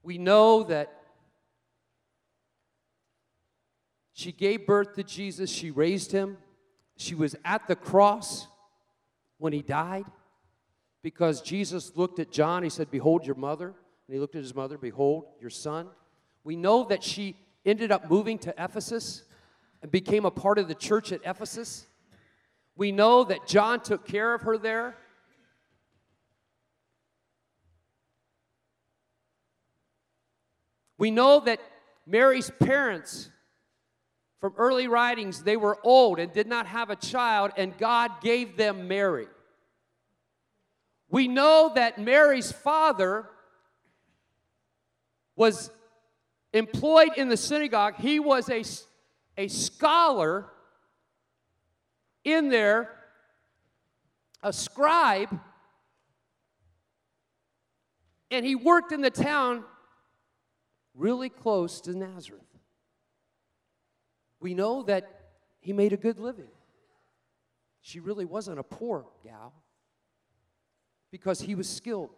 We 0.02 0.18
know 0.18 0.64
that 0.64 0.99
she 4.20 4.34
gave 4.34 4.68
birth 4.68 4.96
to 4.96 5.04
Jesus, 5.04 5.50
she 5.50 5.72
raised 5.72 6.12
him, 6.12 6.40
she 6.98 7.16
was 7.16 7.38
at 7.46 7.66
the 7.70 7.76
cross 7.78 8.48
when 9.38 9.54
he 9.54 9.62
died 9.62 10.04
because 11.02 11.42
Jesus 11.42 11.96
looked 11.96 12.20
at 12.20 12.30
John. 12.30 12.62
He 12.62 12.70
said, 12.70 12.92
Behold 12.92 13.26
your 13.26 13.38
mother. 13.38 13.68
And 13.68 14.14
he 14.14 14.20
looked 14.20 14.36
at 14.36 14.42
his 14.42 14.54
mother, 14.54 14.78
Behold 14.78 15.24
your 15.40 15.50
son. 15.50 15.88
We 16.44 16.58
know 16.58 16.84
that 16.90 17.02
she 17.02 17.38
ended 17.66 17.94
up 17.94 18.10
moving 18.10 18.38
to 18.40 18.54
Ephesus 18.62 19.24
and 19.82 19.90
became 19.90 20.26
a 20.26 20.32
part 20.32 20.58
of 20.58 20.68
the 20.68 20.76
church 20.76 21.14
at 21.14 21.22
Ephesus. 21.24 21.88
We 22.76 22.92
know 22.92 23.24
that 23.24 23.48
John 23.48 23.80
took 23.80 24.06
care 24.06 24.34
of 24.34 24.42
her 24.42 24.58
there. 24.58 24.98
We 30.98 31.10
know 31.10 31.40
that 31.40 31.62
Mary's 32.06 32.52
parents 32.60 33.30
from 34.40 34.54
early 34.58 34.88
writings, 34.88 35.44
they 35.44 35.58
were 35.58 35.78
old 35.84 36.18
and 36.20 36.32
did 36.32 36.48
not 36.48 36.66
have 36.68 36.90
a 36.90 36.96
child, 36.96 37.52
and 37.58 37.78
God 37.78 38.22
gave 38.22 38.56
them 38.56 38.88
Mary. 38.88 39.28
We 41.10 41.28
know 41.28 41.72
that 41.76 41.98
Mary's 41.98 42.52
father 42.52 43.28
was 45.36 45.72
employed 46.54 47.12
in 47.18 47.28
the 47.28 47.38
synagogue. 47.38 47.96
He 47.96 48.20
was 48.20 48.50
a, 48.50 48.64
a 49.38 49.48
scholar 49.50 50.46
in 52.24 52.50
there, 52.50 52.90
a 54.42 54.54
scribe, 54.54 55.38
and 58.32 58.46
he 58.46 58.56
worked 58.56 58.92
in 58.92 59.02
the 59.02 59.10
town 59.10 59.64
really 60.94 61.30
close 61.30 61.82
to 61.82 61.98
Nazareth 61.98 62.49
we 64.40 64.54
know 64.54 64.84
that 64.84 65.32
he 65.60 65.74
made 65.74 65.94
a 65.94 65.98
good 65.98 66.20
living. 66.20 66.48
She 67.82 68.00
really 68.00 68.26
wasn't 68.26 68.60
a 68.60 68.64
poor 68.64 69.06
gal 69.24 69.54
because 71.12 71.42
he 71.42 71.56
was 71.56 71.68
skilled. 71.68 72.10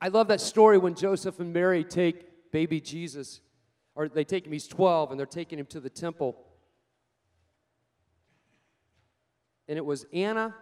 I 0.00 0.08
love 0.08 0.28
that 0.28 0.40
story 0.40 0.78
when 0.78 0.94
Joseph 0.94 1.38
and 1.38 1.52
Mary 1.52 1.84
take 1.84 2.50
baby 2.50 2.80
Jesus, 2.80 3.40
or 3.94 4.08
they 4.08 4.24
take 4.24 4.44
him, 4.44 4.52
he's 4.52 4.66
12, 4.66 5.12
and 5.12 5.18
they're 5.18 5.26
taking 5.26 5.58
him 5.58 5.66
to 5.66 5.78
the 5.78 5.88
temple. 5.88 6.36
And 9.68 9.78
it 9.78 9.84
was 9.84 10.04
Anna, 10.12 10.54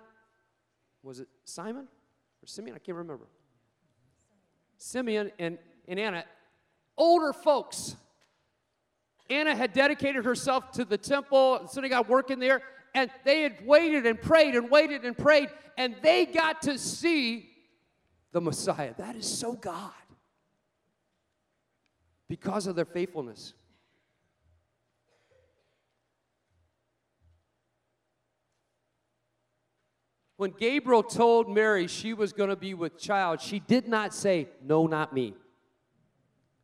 was 1.02 1.20
it 1.20 1.28
Simon 1.44 1.88
or 2.42 2.46
Simeon? 2.46 2.76
I 2.76 2.78
can't 2.78 2.98
remember. 2.98 3.26
Simeon 4.76 5.32
and 5.38 5.58
and 5.90 5.98
Anna, 5.98 6.24
older 6.96 7.32
folks. 7.32 7.96
Anna 9.28 9.54
had 9.54 9.72
dedicated 9.72 10.24
herself 10.24 10.70
to 10.72 10.84
the 10.84 10.96
temple, 10.96 11.66
synagogue 11.68 12.08
working 12.08 12.38
there, 12.38 12.62
and 12.94 13.10
they 13.24 13.42
had 13.42 13.66
waited 13.66 14.06
and 14.06 14.20
prayed 14.20 14.54
and 14.54 14.70
waited 14.70 15.04
and 15.04 15.18
prayed, 15.18 15.50
and 15.76 15.96
they 16.00 16.26
got 16.26 16.62
to 16.62 16.78
see 16.78 17.50
the 18.32 18.40
Messiah. 18.40 18.94
That 18.98 19.16
is 19.16 19.26
so 19.26 19.52
God 19.52 19.92
because 22.28 22.68
of 22.68 22.76
their 22.76 22.84
faithfulness. 22.84 23.54
When 30.36 30.52
Gabriel 30.52 31.02
told 31.02 31.50
Mary 31.50 31.86
she 31.86 32.14
was 32.14 32.32
going 32.32 32.48
to 32.48 32.56
be 32.56 32.74
with 32.74 32.98
child, 32.98 33.40
she 33.40 33.58
did 33.58 33.88
not 33.88 34.14
say, 34.14 34.48
No, 34.62 34.86
not 34.86 35.12
me. 35.12 35.34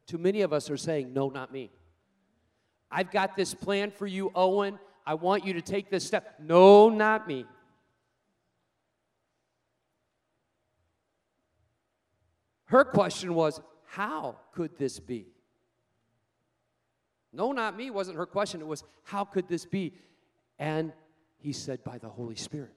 Too 0.07 0.19
many 0.19 0.43
of 0.43 0.53
us 0.53 0.71
are 0.71 0.77
saying, 0.77 1.13
No, 1.13 1.29
not 1.29 1.53
me. 1.53 1.71
I've 2.91 3.11
got 3.11 3.37
this 3.37 3.55
plan 3.55 3.91
for 3.91 4.07
you, 4.07 4.31
Owen. 4.35 4.79
I 5.05 5.15
want 5.15 5.45
you 5.45 5.53
to 5.55 5.63
take 5.63 5.91
this 5.91 6.07
step. 6.07 6.37
No, 6.41 6.89
not 6.89 7.27
me. 7.27 7.45
Her 12.67 12.85
question 12.85 13.35
was, 13.35 13.61
How 13.85 14.37
could 14.53 14.77
this 14.79 15.01
be? 15.01 15.27
No, 17.33 17.53
not 17.53 17.77
me 17.77 17.91
wasn't 17.91 18.17
her 18.17 18.27
question. 18.27 18.61
It 18.61 18.67
was, 18.67 18.85
How 19.05 19.25
could 19.25 19.49
this 19.49 19.65
be? 19.65 19.95
And 20.59 20.93
he 21.39 21.53
said, 21.53 21.83
By 21.83 21.99
the 21.99 22.09
Holy 22.09 22.37
Spirit. 22.37 22.73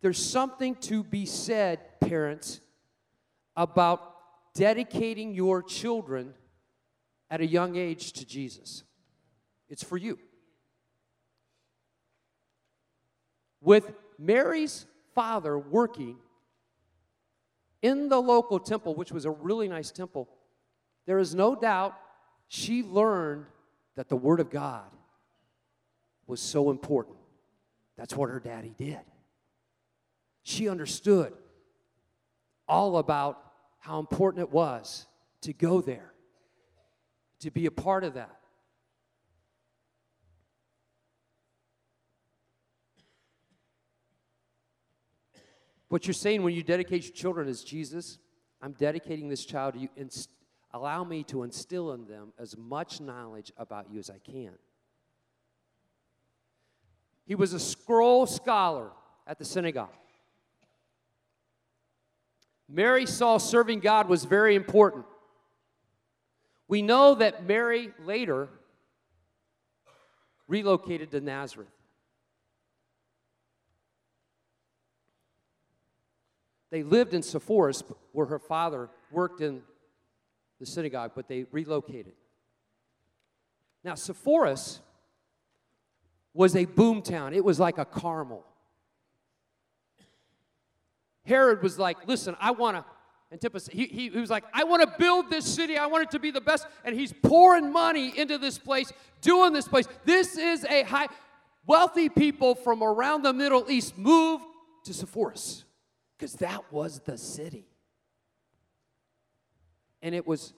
There's 0.00 0.24
something 0.24 0.76
to 0.76 1.02
be 1.02 1.26
said, 1.26 2.00
parents, 2.00 2.60
about 3.58 4.14
dedicating 4.54 5.34
your 5.34 5.64
children 5.64 6.32
at 7.28 7.40
a 7.40 7.46
young 7.46 7.76
age 7.76 8.12
to 8.12 8.24
Jesus. 8.24 8.84
It's 9.68 9.82
for 9.82 9.96
you. 9.96 10.16
With 13.60 13.92
Mary's 14.16 14.86
father 15.12 15.58
working 15.58 16.16
in 17.82 18.08
the 18.08 18.22
local 18.22 18.60
temple, 18.60 18.94
which 18.94 19.10
was 19.10 19.24
a 19.24 19.30
really 19.30 19.66
nice 19.66 19.90
temple, 19.90 20.28
there 21.06 21.18
is 21.18 21.34
no 21.34 21.56
doubt 21.56 21.98
she 22.46 22.84
learned 22.84 23.44
that 23.96 24.08
the 24.08 24.16
Word 24.16 24.38
of 24.38 24.50
God 24.50 24.88
was 26.28 26.40
so 26.40 26.70
important. 26.70 27.16
That's 27.96 28.14
what 28.14 28.30
her 28.30 28.38
daddy 28.38 28.72
did. 28.78 29.00
She 30.44 30.68
understood 30.68 31.32
all 32.68 32.98
about 32.98 33.47
how 33.88 33.98
important 33.98 34.42
it 34.42 34.52
was 34.52 35.06
to 35.40 35.54
go 35.54 35.80
there, 35.80 36.12
to 37.40 37.50
be 37.50 37.64
a 37.64 37.70
part 37.70 38.04
of 38.04 38.12
that. 38.14 38.38
What 45.88 46.06
you're 46.06 46.12
saying 46.12 46.42
when 46.42 46.52
you 46.52 46.62
dedicate 46.62 47.04
your 47.04 47.14
children 47.14 47.48
is 47.48 47.64
Jesus, 47.64 48.18
I'm 48.60 48.72
dedicating 48.72 49.30
this 49.30 49.46
child 49.46 49.72
to 49.72 49.80
you. 49.80 49.88
and 49.96 50.14
allow 50.74 51.02
me 51.02 51.24
to 51.24 51.42
instill 51.44 51.92
in 51.92 52.06
them 52.06 52.34
as 52.38 52.58
much 52.58 53.00
knowledge 53.00 53.50
about 53.56 53.90
you 53.90 53.98
as 53.98 54.10
I 54.10 54.18
can. 54.18 54.52
He 57.24 57.34
was 57.34 57.54
a 57.54 57.58
scroll 57.58 58.26
scholar 58.26 58.90
at 59.26 59.38
the 59.38 59.46
synagogue. 59.46 59.88
Mary 62.68 63.06
saw 63.06 63.38
serving 63.38 63.80
God 63.80 64.08
was 64.08 64.24
very 64.24 64.54
important. 64.54 65.06
We 66.68 66.82
know 66.82 67.14
that 67.14 67.46
Mary 67.46 67.92
later 68.04 68.48
relocated 70.46 71.10
to 71.12 71.20
Nazareth. 71.20 71.68
They 76.70 76.82
lived 76.82 77.14
in 77.14 77.22
Sepphoris, 77.22 77.82
where 78.12 78.26
her 78.26 78.38
father 78.38 78.90
worked 79.10 79.40
in 79.40 79.62
the 80.60 80.66
synagogue, 80.66 81.12
but 81.14 81.28
they 81.28 81.46
relocated. 81.50 82.12
Now, 83.82 83.94
Sepphoris 83.94 84.80
was 86.34 86.54
a 86.54 86.66
boom 86.66 87.00
town, 87.00 87.32
it 87.32 87.44
was 87.44 87.58
like 87.58 87.78
a 87.78 87.86
Carmel. 87.86 88.44
Herod 91.28 91.62
was 91.62 91.78
like, 91.78 92.08
listen, 92.08 92.36
I 92.40 92.50
want 92.52 92.76
to 92.76 92.84
Antipas, 93.30 93.68
he, 93.68 93.86
he, 93.86 94.08
he 94.08 94.18
was 94.18 94.30
like, 94.30 94.44
I 94.54 94.64
want 94.64 94.80
to 94.82 94.98
build 94.98 95.30
this 95.30 95.44
city. 95.44 95.76
I 95.76 95.86
want 95.86 96.04
it 96.04 96.10
to 96.12 96.18
be 96.18 96.30
the 96.30 96.40
best. 96.40 96.66
And 96.82 96.98
he's 96.98 97.12
pouring 97.12 97.70
money 97.70 98.18
into 98.18 98.38
this 98.38 98.56
place, 98.58 98.90
doing 99.20 99.52
this 99.52 99.68
place. 99.68 99.86
This 100.06 100.38
is 100.38 100.64
a 100.64 100.82
high, 100.84 101.08
wealthy 101.66 102.08
people 102.08 102.54
from 102.54 102.82
around 102.82 103.22
the 103.22 103.34
Middle 103.34 103.70
East 103.70 103.98
moved 103.98 104.44
to 104.84 104.94
Sepphoris 104.94 105.64
because 106.16 106.36
that 106.36 106.72
was 106.72 107.00
the 107.00 107.18
city. 107.18 107.68
And 110.00 110.14
it 110.14 110.26
was 110.26 110.54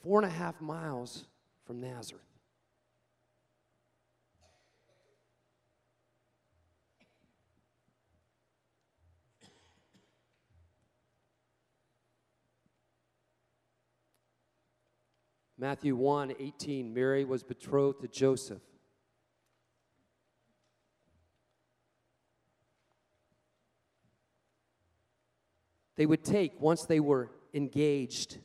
four 0.00 0.22
and 0.22 0.30
a 0.30 0.32
half 0.32 0.60
miles 0.60 1.24
from 1.66 1.80
Nazareth. 1.80 2.22
Matthew 15.64 15.96
1 15.96 16.34
18, 16.38 16.92
Mary 16.92 17.24
was 17.24 17.42
betrothed 17.42 18.02
to 18.02 18.06
Joseph. 18.06 18.60
They 25.96 26.04
would 26.04 26.22
take, 26.22 26.60
once 26.60 26.84
they 26.84 27.00
were 27.00 27.30
engaged, 27.54 28.36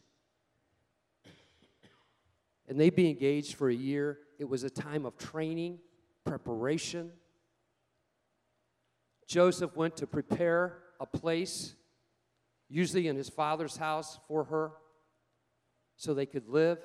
and 2.69 2.79
they'd 2.79 2.95
be 2.95 3.09
engaged 3.09 3.55
for 3.55 3.67
a 3.67 3.75
year. 3.75 4.19
It 4.39 4.47
was 4.47 4.63
a 4.63 4.69
time 4.69 5.05
of 5.05 5.17
training, 5.17 5.79
preparation. 6.23 7.11
Joseph 9.27 9.75
went 9.75 9.97
to 9.97 10.07
prepare 10.07 10.77
a 11.01 11.05
place, 11.05 11.75
usually 12.69 13.09
in 13.09 13.17
his 13.17 13.27
father's 13.27 13.75
house, 13.75 14.17
for 14.29 14.45
her 14.45 14.71
so 15.97 16.13
they 16.13 16.25
could 16.25 16.47
live. 16.47 16.77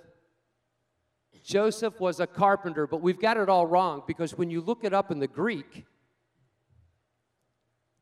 Joseph 1.42 2.00
was 2.00 2.20
a 2.20 2.26
carpenter, 2.26 2.86
but 2.86 3.00
we've 3.00 3.20
got 3.20 3.36
it 3.36 3.48
all 3.48 3.66
wrong 3.66 4.02
because 4.06 4.36
when 4.36 4.50
you 4.50 4.60
look 4.60 4.84
it 4.84 4.94
up 4.94 5.10
in 5.10 5.18
the 5.18 5.26
Greek, 5.26 5.86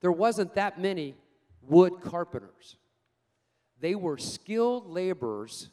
there 0.01 0.13
wasn't 0.13 0.55
that 0.55 0.81
many 0.81 1.15
wood 1.63 1.95
carpenters. 2.03 2.77
They 3.81 3.95
were 3.95 4.19
skilled 4.19 4.89
laborers 4.89 5.71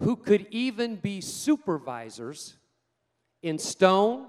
who 0.00 0.16
could 0.16 0.46
even 0.50 0.96
be 0.96 1.20
supervisors 1.20 2.56
in 3.42 3.58
stone, 3.58 4.26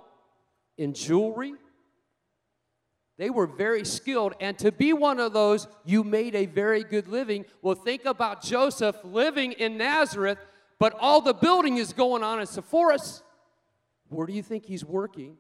in 0.78 0.94
jewelry. 0.94 1.54
They 3.18 3.30
were 3.30 3.48
very 3.48 3.86
skilled, 3.86 4.34
and 4.40 4.58
to 4.60 4.72
be 4.72 4.94
one 4.94 5.20
of 5.20 5.34
those, 5.34 5.68
you 5.86 6.04
made 6.04 6.34
a 6.36 6.48
very 6.48 6.84
good 6.84 7.08
living. 7.08 7.46
Well, 7.62 7.76
think 7.76 8.06
about 8.06 8.42
Joseph 8.42 8.98
living 9.04 9.52
in 9.54 9.78
Nazareth 9.78 10.40
but 10.82 10.98
all 11.00 11.22
the 11.22 11.36
building 11.36 11.78
is 11.78 11.94
going 11.94 12.24
on 12.24 12.40
in 12.40 12.48
Sepphoris. 12.48 13.22
Where 14.10 14.26
do 14.26 14.34
you 14.34 14.42
think 14.42 14.66
he's 14.66 14.84
working? 14.84 15.38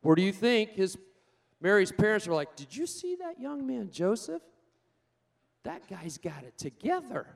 Where 0.00 0.16
do 0.16 0.22
you 0.22 0.32
think 0.32 0.70
his 0.72 0.98
Mary's 1.60 1.92
parents 1.92 2.26
are 2.26 2.34
like, 2.34 2.56
Did 2.56 2.74
you 2.74 2.84
see 2.84 3.14
that 3.20 3.40
young 3.40 3.68
man, 3.68 3.90
Joseph? 3.92 4.42
That 5.62 5.88
guy's 5.88 6.18
got 6.18 6.42
it 6.42 6.58
together. 6.58 7.28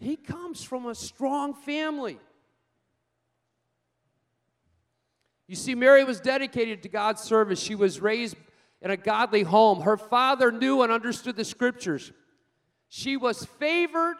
He 0.00 0.16
comes 0.16 0.64
from 0.64 0.86
a 0.86 0.96
strong 0.96 1.54
family. 1.54 2.18
You 5.46 5.54
see, 5.54 5.76
Mary 5.76 6.02
was 6.02 6.18
dedicated 6.18 6.82
to 6.82 6.88
God's 6.88 7.22
service. 7.22 7.60
She 7.60 7.76
was 7.76 8.00
raised 8.00 8.34
in 8.80 8.90
a 8.90 8.96
godly 8.96 9.44
home. 9.44 9.82
Her 9.82 9.96
father 9.96 10.50
knew 10.50 10.82
and 10.82 10.90
understood 10.90 11.36
the 11.36 11.44
scriptures. 11.44 12.10
She 12.88 13.16
was 13.16 13.44
favored 13.44 14.16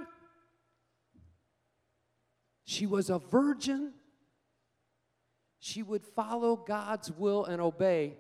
she 2.73 2.87
was 2.87 3.11
a 3.11 3.19
virgin. 3.19 3.93
She 5.59 5.83
would 5.83 6.05
follow 6.05 6.57
God's 6.57 7.13
will 7.13 7.45
and 7.45 7.61
obey. 7.61 8.17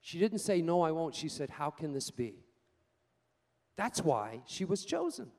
She 0.00 0.18
didn't 0.18 0.40
say, 0.40 0.60
No, 0.60 0.82
I 0.82 0.90
won't. 0.90 1.14
She 1.14 1.28
said, 1.28 1.48
How 1.48 1.70
can 1.70 1.92
this 1.92 2.10
be? 2.10 2.34
That's 3.76 4.02
why 4.02 4.42
she 4.46 4.64
was 4.64 4.84
chosen. 4.84 5.30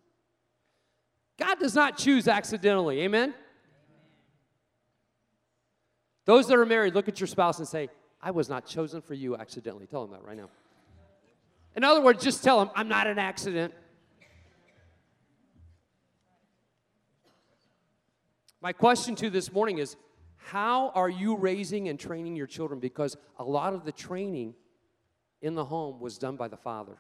God 1.38 1.60
does 1.60 1.76
not 1.76 1.98
choose 1.98 2.28
accidentally. 2.28 3.02
Amen? 3.02 3.34
Those 6.24 6.48
that 6.48 6.58
are 6.58 6.66
married, 6.66 6.96
look 6.96 7.08
at 7.08 7.20
your 7.20 7.28
spouse 7.28 7.60
and 7.60 7.68
say, 7.68 7.90
I 8.22 8.32
was 8.32 8.50
not 8.50 8.66
chosen 8.66 9.02
for 9.02 9.14
you 9.14 9.36
accidentally. 9.36 9.86
Tell 9.86 10.08
them 10.08 10.12
that 10.14 10.26
right 10.26 10.38
now. 10.38 10.50
In 11.76 11.84
other 11.84 12.02
words, 12.02 12.24
just 12.24 12.44
tell 12.44 12.58
them, 12.60 12.70
I'm 12.74 12.88
not 12.88 13.06
an 13.06 13.20
accident. 13.20 13.74
My 18.66 18.74
question 18.74 19.14
to 19.18 19.26
you 19.26 19.30
this 19.30 19.54
morning 19.54 19.78
is 19.78 19.96
how 20.38 20.90
are 20.96 21.08
you 21.08 21.38
raising 21.38 21.88
and 21.88 22.00
training 22.00 22.36
your 22.36 22.48
children? 22.48 22.80
Because 22.80 23.16
a 23.38 23.44
lot 23.44 23.76
of 23.76 23.86
the 23.86 23.92
training 23.92 24.56
in 25.40 25.54
the 25.54 25.66
home 25.66 26.00
was 26.00 26.18
done 26.18 26.36
by 26.36 26.48
the 26.48 26.58
father. 26.58 26.98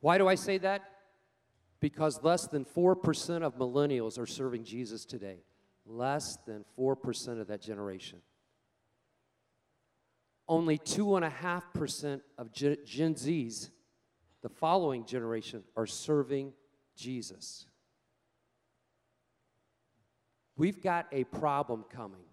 Why 0.00 0.16
do 0.16 0.26
I 0.26 0.34
say 0.34 0.56
that? 0.56 0.80
Because 1.78 2.22
less 2.22 2.46
than 2.46 2.64
4% 2.64 3.42
of 3.42 3.58
millennials 3.58 4.18
are 4.18 4.26
serving 4.26 4.64
Jesus 4.64 5.04
today. 5.04 5.40
Less 5.84 6.38
than 6.46 6.64
4% 6.78 7.38
of 7.38 7.48
that 7.48 7.60
generation 7.60 8.22
only 10.48 10.78
2.5% 10.78 12.20
of 12.38 12.52
Gen 12.52 12.76
Zs, 13.14 13.70
the 14.42 14.48
following 14.48 15.04
generation, 15.04 15.62
are 15.76 15.86
serving 15.86 16.52
Jesus. 16.96 17.66
We've 20.56 20.82
got 20.82 21.06
a 21.12 21.24
problem 21.24 21.84
coming. 21.88 22.24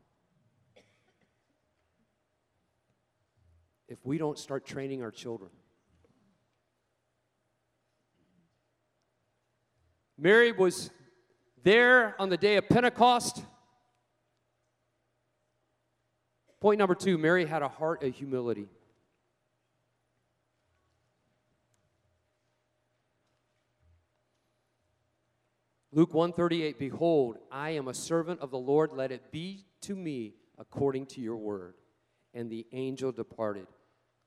If 3.87 3.99
we 4.03 4.17
don't 4.17 4.39
start 4.39 4.65
training 4.65 5.03
our 5.03 5.11
children. 5.11 5.51
Mary 10.17 10.51
was 10.53 10.89
there 11.63 12.15
on 12.19 12.29
the 12.29 12.37
day 12.37 12.55
of 12.55 12.67
Pentecost. 12.69 13.43
Point 16.65 16.79
number 16.79 16.95
two 16.95 17.19
Mary 17.19 17.45
had 17.45 17.61
a 17.61 17.67
heart 17.67 18.01
of 18.01 18.15
humility. 18.15 18.65
Luke 25.91 26.11
138 26.11 26.79
Behold, 26.79 27.37
I 27.51 27.69
am 27.69 27.87
a 27.87 27.93
servant 27.93 28.39
of 28.39 28.49
the 28.49 28.57
Lord, 28.57 28.93
let 28.93 29.11
it 29.11 29.31
be 29.31 29.67
to 29.81 29.95
me 29.95 30.33
according 30.57 31.05
to 31.05 31.21
your 31.21 31.35
word. 31.35 31.75
And 32.33 32.49
the 32.49 32.65
angel 32.71 33.11
departed. 33.11 33.67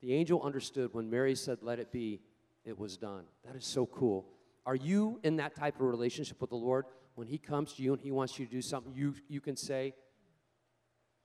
The 0.01 0.15
angel 0.15 0.41
understood 0.41 0.95
when 0.95 1.11
Mary 1.11 1.35
said, 1.35 1.59
Let 1.61 1.81
it 1.81 1.91
be, 1.91 2.21
it 2.65 2.79
was 2.79 2.97
done. 2.97 3.25
That 3.45 3.57
is 3.57 3.65
so 3.65 3.85
cool. 3.85 4.27
Are 4.65 4.77
you 4.77 5.19
in 5.25 5.35
that 5.39 5.57
type 5.57 5.75
of 5.81 5.87
relationship 5.89 6.41
with 6.41 6.51
the 6.51 6.57
Lord? 6.57 6.85
When 7.17 7.27
He 7.27 7.37
comes 7.37 7.73
to 7.73 7.83
you 7.83 7.95
and 7.95 8.01
He 8.01 8.13
wants 8.13 8.39
you 8.39 8.47
to 8.47 8.53
do 8.53 8.63
something, 8.63 8.95
you, 8.95 9.17
you 9.29 9.41
can 9.41 9.57
say, 9.57 9.93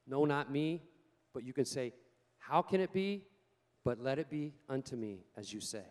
No, 0.07 0.25
not 0.25 0.51
me 0.51 0.81
but 1.33 1.43
you 1.43 1.53
can 1.53 1.65
say, 1.65 1.93
How 2.37 2.61
can 2.61 2.79
it 2.79 2.93
be? 2.93 3.23
But 3.83 3.99
let 3.99 4.17
it 4.19 4.29
be 4.29 4.53
unto 4.69 4.95
me 4.95 5.25
as 5.35 5.51
you 5.51 5.59
say. 5.59 5.83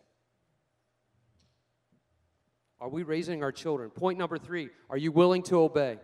Are 2.80 2.88
we 2.88 3.02
raising 3.02 3.42
our 3.42 3.52
children? 3.52 3.90
Point 3.90 4.18
number 4.18 4.38
three 4.38 4.70
Are 4.90 4.96
you 4.96 5.12
willing 5.12 5.42
to 5.44 5.56
obey? 5.60 5.98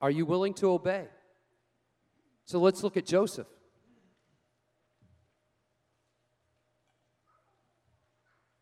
Are 0.00 0.10
you 0.10 0.24
willing 0.24 0.54
to 0.54 0.70
obey? 0.70 1.04
So 2.46 2.58
let's 2.58 2.82
look 2.82 2.96
at 2.96 3.04
Joseph. 3.04 3.46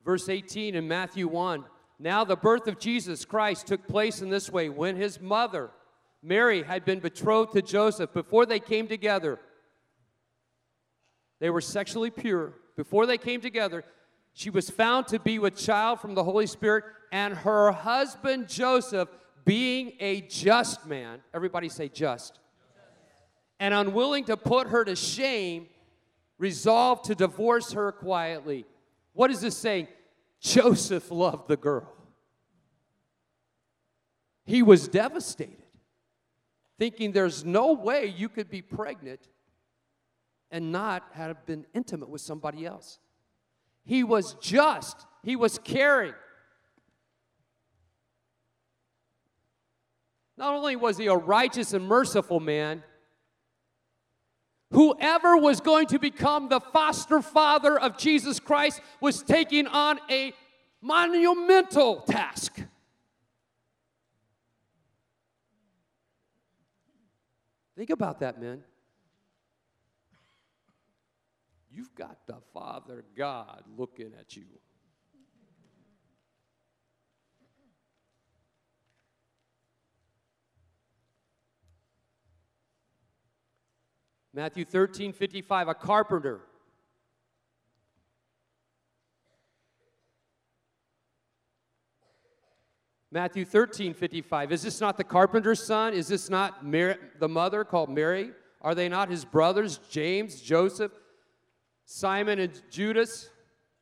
Verse 0.05 0.29
18 0.29 0.75
in 0.75 0.89
Matthew 0.89 1.29
1 1.29 1.65
now, 1.99 2.25
the 2.25 2.37
birth 2.37 2.69
of 2.69 2.79
Jesus 2.79 3.25
Christ 3.25 3.67
took 3.67 3.89
place 3.89 4.23
in 4.23 4.31
this 4.31 4.51
way 4.51 4.69
when 4.69 4.95
his 4.95 5.21
mother, 5.21 5.71
Mary, 6.23 6.63
had 6.63 6.85
been 6.85 7.01
betrothed 7.01 7.53
to 7.55 7.63
Joseph. 7.63 8.13
Before 8.13 8.47
they 8.47 8.61
came 8.61 8.87
together, 8.87 9.41
they 11.41 11.51
were 11.51 11.61
sexually 11.61 12.11
pure. 12.11 12.55
Before 12.77 13.05
they 13.05 13.19
came 13.19 13.41
together, 13.41 13.85
she 14.33 14.49
was 14.49 14.71
found 14.71 15.09
to 15.09 15.19
be 15.19 15.41
with 15.41 15.57
child 15.57 15.99
from 16.01 16.15
the 16.15 16.23
Holy 16.23 16.47
Spirit, 16.47 16.85
and 17.11 17.35
her 17.35 17.73
husband 17.73 18.49
Joseph, 18.49 19.09
being 19.45 19.95
a 19.99 20.21
just 20.21 20.87
man, 20.87 21.21
everybody 21.35 21.69
say 21.69 21.89
just, 21.89 22.39
and 23.59 23.75
unwilling 23.75 24.25
to 24.27 24.37
put 24.37 24.69
her 24.69 24.85
to 24.85 24.95
shame, 24.95 25.67
resolved 26.39 27.07
to 27.07 27.17
divorce 27.17 27.73
her 27.73 27.91
quietly. 27.91 28.65
What 29.15 29.33
is 29.33 29.41
this 29.41 29.57
saying? 29.57 29.89
Joseph 30.41 31.11
loved 31.11 31.49
the 31.49 31.57
girl. 31.57 31.93
He 34.45 34.63
was 34.63 34.89
devastated, 34.89 35.57
thinking 36.79 37.13
there's 37.13 37.45
no 37.45 37.73
way 37.73 38.07
you 38.07 38.29
could 38.29 38.49
be 38.49 38.63
pregnant 38.63 39.29
and 40.51 40.73
not 40.73 41.05
have 41.13 41.45
been 41.45 41.67
intimate 41.75 42.09
with 42.09 42.21
somebody 42.21 42.65
else. 42.65 42.99
He 43.85 44.05
was 44.05 44.35
just, 44.35 45.07
he 45.23 45.37
was 45.37 45.59
caring. 45.59 46.15
Not 50.37 50.55
only 50.55 50.77
was 50.77 50.97
he 50.97 51.09
a 51.09 51.17
righteous 51.17 51.73
and 51.73 51.87
merciful 51.87 52.39
man, 52.39 52.85
whoever 54.71 55.37
was 55.37 55.61
going 55.61 55.87
to 55.89 55.99
become 55.99 56.49
the 56.49 56.61
foster 56.61 57.23
father 57.23 57.79
of 57.79 57.97
Jesus 57.97 58.41
Christ 58.41 58.81
was 59.01 59.23
taking 59.23 59.67
on 59.67 59.99
a 60.11 60.33
monumental 60.81 62.01
task. 62.03 62.61
Think 67.77 67.91
about 67.91 68.21
that, 68.21 68.41
man. 68.41 68.63
You've 71.71 71.95
got 71.95 72.27
the 72.27 72.39
Father 72.53 73.05
God 73.17 73.63
looking 73.77 74.13
at 74.19 74.37
you. 74.37 74.47
Matthew 84.39 84.65
13, 84.65 85.13
55, 85.13 85.67
a 85.67 85.75
carpenter. 85.75 86.39
Matthew 93.11 93.45
13, 93.45 93.95
55. 93.95 94.53
Is 94.53 94.63
this 94.63 94.81
not 94.81 94.97
the 94.97 95.03
carpenter's 95.03 95.61
son? 95.61 95.93
Is 95.93 96.07
this 96.07 96.31
not 96.31 96.65
Mary, 96.65 96.95
the 97.19 97.29
mother 97.29 97.65
called 97.65 97.91
Mary? 97.91 98.31
Are 98.61 98.77
they 98.77 98.89
not 98.89 99.11
his 99.11 99.25
brothers, 99.25 99.81
James, 99.91 100.41
Joseph, 100.41 100.93
Simon, 101.85 102.39
and 102.39 102.63
Judas? 102.71 103.31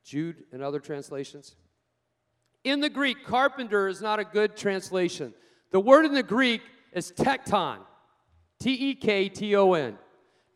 Jude 0.04 0.44
and 0.52 0.62
other 0.62 0.80
translations. 0.80 1.54
In 2.64 2.80
the 2.80 2.88
Greek, 2.88 3.26
carpenter 3.26 3.88
is 3.88 4.00
not 4.00 4.20
a 4.20 4.24
good 4.24 4.56
translation. 4.56 5.34
The 5.70 5.80
word 5.80 6.06
in 6.06 6.14
the 6.14 6.22
Greek 6.22 6.62
is 6.94 7.12
tekton, 7.12 7.80
T 8.58 8.72
E 8.72 8.94
K 8.94 9.28
T 9.28 9.54
O 9.54 9.74
N, 9.74 9.98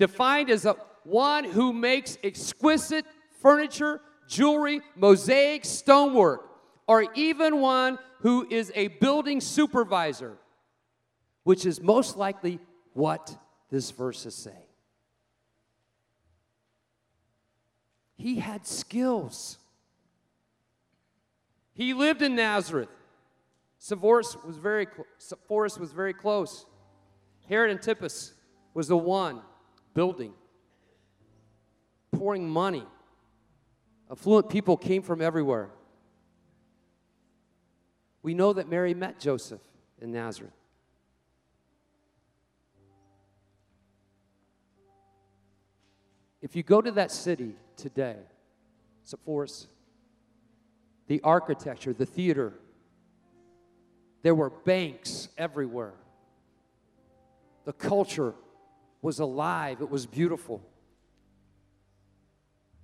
defined 0.01 0.49
as 0.49 0.65
a, 0.65 0.75
one 1.05 1.45
who 1.45 1.73
makes 1.73 2.17
exquisite 2.25 3.05
furniture, 3.41 4.01
jewelry, 4.27 4.81
mosaic, 4.97 5.65
stonework, 5.65 6.41
or 6.89 7.07
even 7.15 7.61
one 7.61 7.99
who 8.21 8.47
is 8.51 8.73
a 8.75 8.89
building 8.89 9.41
supervisor, 9.41 10.39
which 11.45 11.67
is 11.67 11.81
most 11.81 12.17
likely 12.17 12.59
what 12.95 13.37
this 13.71 13.91
verse 13.91 14.25
is 14.25 14.35
saying. 14.35 14.57
He 18.17 18.37
had 18.37 18.67
skills. 18.67 19.59
He 21.75 21.93
lived 21.93 22.23
in 22.23 22.37
Nazareth. 22.37 22.89
Sepphoris 23.79 24.37
was 24.47 24.57
very, 24.57 24.87
was 25.59 25.93
very 25.93 26.15
close. 26.15 26.65
Herod 27.49 27.71
Antipas 27.71 28.33
was 28.75 28.89
the 28.89 28.97
one 28.97 29.43
building, 29.95 30.32
pouring 32.12 32.49
money. 32.49 32.84
Affluent 34.11 34.49
people 34.49 34.76
came 34.76 35.03
from 35.03 35.20
everywhere. 35.20 35.70
We 38.22 38.34
know 38.34 38.53
that 38.53 38.68
Mary 38.68 38.93
met 38.95 39.18
Joseph 39.18 39.61
in 40.01 40.12
Nazareth. 40.12 40.53
If 46.43 46.57
you 46.57 46.62
go 46.62 46.80
to 46.80 46.91
that 46.93 47.11
city 47.11 47.55
today, 47.76 48.16
Sepphoris, 49.05 49.66
the 51.07 51.20
architecture, 51.22 51.93
the 51.93 52.07
theater, 52.07 52.55
there 54.22 54.34
were 54.34 54.51
banks 54.51 55.28
everywhere. 55.36 55.95
The 57.64 57.72
culture 57.72 58.34
was 59.03 59.19
alive, 59.19 59.81
it 59.81 59.91
was 59.91 60.07
beautiful. 60.07 60.63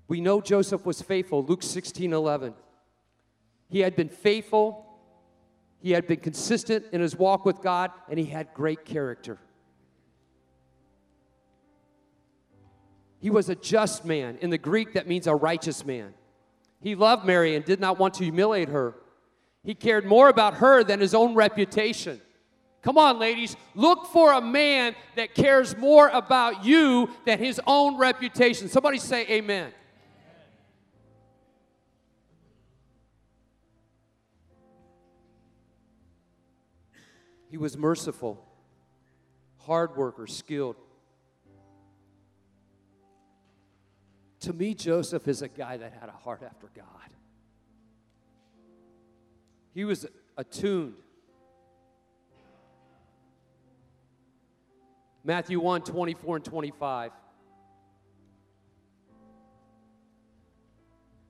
We 0.08 0.20
know 0.20 0.40
Joseph 0.40 0.86
was 0.86 1.02
faithful, 1.02 1.44
Luke 1.44 1.62
16 1.62 2.12
11. 2.12 2.54
He 3.68 3.80
had 3.80 3.96
been 3.96 4.08
faithful 4.08 4.86
he 5.86 5.92
had 5.92 6.06
been 6.06 6.18
consistent 6.18 6.86
in 6.92 7.00
his 7.00 7.16
walk 7.16 7.44
with 7.44 7.62
God, 7.62 7.92
and 8.08 8.18
he 8.18 8.24
had 8.24 8.52
great 8.54 8.84
character. 8.84 9.38
He 13.20 13.30
was 13.30 13.48
a 13.48 13.54
just 13.54 14.04
man. 14.04 14.38
In 14.40 14.50
the 14.50 14.58
Greek, 14.58 14.94
that 14.94 15.06
means 15.06 15.28
a 15.28 15.34
righteous 15.36 15.84
man. 15.84 16.14
He 16.80 16.96
loved 16.96 17.24
Mary 17.24 17.54
and 17.54 17.64
did 17.64 17.78
not 17.78 18.00
want 18.00 18.14
to 18.14 18.24
humiliate 18.24 18.68
her. 18.68 18.94
He 19.62 19.74
cared 19.74 20.04
more 20.04 20.28
about 20.28 20.54
her 20.54 20.84
than 20.84 21.00
his 21.00 21.14
own 21.14 21.34
reputation. 21.34 22.20
Come 22.82 22.98
on, 22.98 23.18
ladies, 23.18 23.56
look 23.74 24.06
for 24.06 24.32
a 24.32 24.40
man 24.40 24.94
that 25.16 25.34
cares 25.34 25.76
more 25.76 26.08
about 26.08 26.64
you 26.64 27.10
than 27.24 27.38
his 27.38 27.60
own 27.66 27.98
reputation. 27.98 28.68
Somebody 28.68 28.98
say, 28.98 29.26
Amen. 29.28 29.72
He 37.50 37.56
was 37.56 37.76
merciful, 37.76 38.44
hard 39.58 39.96
worker, 39.96 40.26
skilled. 40.26 40.76
To 44.40 44.52
me, 44.52 44.74
Joseph 44.74 45.26
is 45.26 45.42
a 45.42 45.48
guy 45.48 45.76
that 45.76 45.92
had 45.98 46.08
a 46.08 46.12
heart 46.12 46.42
after 46.44 46.68
God. 46.76 46.86
He 49.74 49.84
was 49.84 50.06
attuned. 50.36 50.94
Matthew 55.26 55.58
1 55.58 55.82
24 55.82 56.36
and 56.36 56.44
25. 56.44 57.10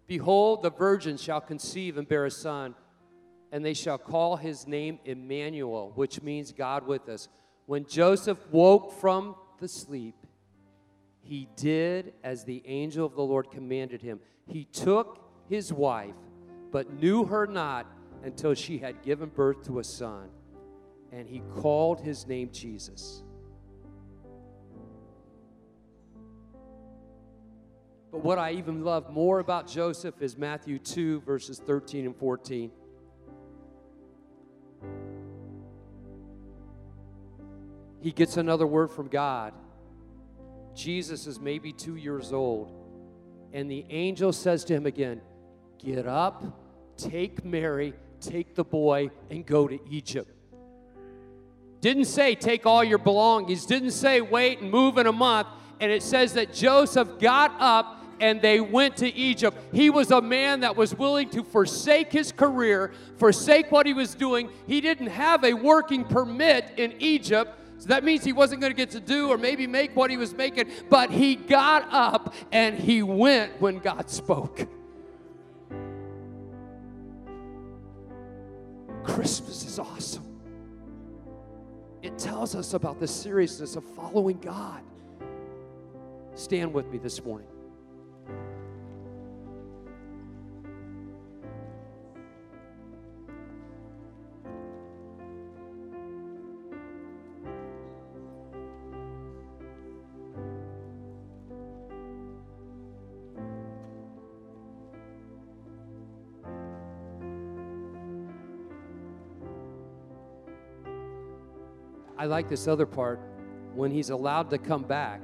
Behold, 0.06 0.62
the 0.62 0.70
virgin 0.70 1.16
shall 1.16 1.40
conceive 1.40 1.96
and 1.96 2.06
bear 2.06 2.26
a 2.26 2.30
son 2.30 2.74
and 3.50 3.64
they 3.64 3.72
shall 3.72 3.96
call 3.96 4.36
his 4.36 4.66
name 4.66 4.98
Emmanuel, 5.06 5.92
which 5.94 6.20
means 6.20 6.52
God 6.52 6.86
with 6.86 7.08
us. 7.08 7.28
When 7.64 7.86
Joseph 7.86 8.38
woke 8.50 8.92
from 9.00 9.34
the 9.60 9.66
sleep, 9.66 10.14
he 11.22 11.48
did 11.56 12.12
as 12.22 12.44
the 12.44 12.62
angel 12.66 13.06
of 13.06 13.14
the 13.14 13.22
Lord 13.22 13.50
commanded 13.50 14.02
him. 14.02 14.20
He 14.46 14.64
took 14.64 15.26
his 15.48 15.72
wife, 15.72 16.14
but 16.70 16.92
knew 16.92 17.24
her 17.24 17.46
not 17.46 17.86
until 18.22 18.52
she 18.52 18.76
had 18.76 19.02
given 19.02 19.30
birth 19.30 19.64
to 19.68 19.78
a 19.78 19.84
son, 19.84 20.28
and 21.10 21.26
he 21.26 21.40
called 21.54 22.02
his 22.02 22.26
name 22.26 22.50
Jesus. 22.52 23.22
But 28.12 28.24
what 28.24 28.38
I 28.38 28.52
even 28.52 28.84
love 28.84 29.10
more 29.10 29.40
about 29.40 29.68
Joseph 29.68 30.20
is 30.20 30.36
Matthew 30.36 30.78
2, 30.78 31.20
verses 31.20 31.58
13 31.58 32.06
and 32.06 32.16
14. 32.16 32.70
he 38.06 38.12
gets 38.12 38.36
another 38.36 38.68
word 38.68 38.92
from 38.92 39.08
God. 39.08 39.52
Jesus 40.76 41.26
is 41.26 41.40
maybe 41.40 41.72
two 41.72 41.96
years 41.96 42.32
old, 42.32 42.72
and 43.52 43.68
the 43.68 43.84
angel 43.90 44.32
says 44.32 44.64
to 44.66 44.74
him 44.74 44.86
again, 44.86 45.20
Get 45.78 46.06
up, 46.06 46.44
take 46.96 47.44
Mary, 47.44 47.94
take 48.20 48.54
the 48.54 48.62
boy, 48.62 49.10
and 49.28 49.44
go 49.44 49.66
to 49.66 49.80
Egypt. 49.90 50.30
Didn't 51.80 52.04
say 52.04 52.36
take 52.36 52.64
all 52.64 52.84
your 52.84 52.98
belongings, 52.98 53.66
didn't 53.66 53.90
say 53.90 54.20
wait 54.20 54.60
and 54.60 54.70
move 54.70 54.98
in 54.98 55.08
a 55.08 55.12
month. 55.12 55.48
And 55.80 55.92
it 55.92 56.02
says 56.02 56.34
that 56.34 56.52
Joseph 56.52 57.18
got 57.18 57.54
up 57.58 58.04
and 58.20 58.40
they 58.40 58.60
went 58.60 58.96
to 58.98 59.14
Egypt. 59.14 59.58
He 59.72 59.90
was 59.90 60.10
a 60.10 60.20
man 60.20 60.60
that 60.60 60.76
was 60.76 60.94
willing 60.94 61.28
to 61.30 61.42
forsake 61.42 62.12
his 62.12 62.32
career, 62.32 62.92
forsake 63.18 63.70
what 63.70 63.86
he 63.86 63.92
was 63.92 64.14
doing. 64.14 64.48
He 64.66 64.80
didn't 64.80 65.08
have 65.08 65.44
a 65.44 65.52
working 65.52 66.04
permit 66.04 66.72
in 66.78 66.94
Egypt. 66.98 67.58
So 67.78 67.88
that 67.88 68.04
means 68.04 68.24
he 68.24 68.32
wasn't 68.32 68.62
going 68.62 68.72
to 68.72 68.76
get 68.76 68.90
to 68.92 69.00
do 69.00 69.28
or 69.28 69.36
maybe 69.36 69.66
make 69.66 69.94
what 69.94 70.10
he 70.10 70.16
was 70.16 70.32
making, 70.34 70.70
but 70.88 71.10
he 71.10 71.34
got 71.34 71.92
up 71.92 72.34
and 72.50 72.78
he 72.78 73.02
went 73.02 73.60
when 73.60 73.78
God 73.78 74.08
spoke. 74.08 74.66
Christmas 79.04 79.64
is 79.64 79.78
awesome. 79.78 80.24
It 82.02 82.18
tells 82.18 82.54
us 82.54 82.72
about 82.72 82.98
the 82.98 83.06
seriousness 83.06 83.76
of 83.76 83.84
following 83.84 84.38
God. 84.38 84.80
Stand 86.36 86.74
with 86.74 86.86
me 86.92 86.98
this 86.98 87.24
morning. 87.24 87.48
I 112.18 112.26
like 112.26 112.48
this 112.48 112.68
other 112.68 112.84
part 112.84 113.20
when 113.74 113.90
he's 113.90 114.10
allowed 114.10 114.50
to 114.50 114.58
come 114.58 114.82
back 114.82 115.22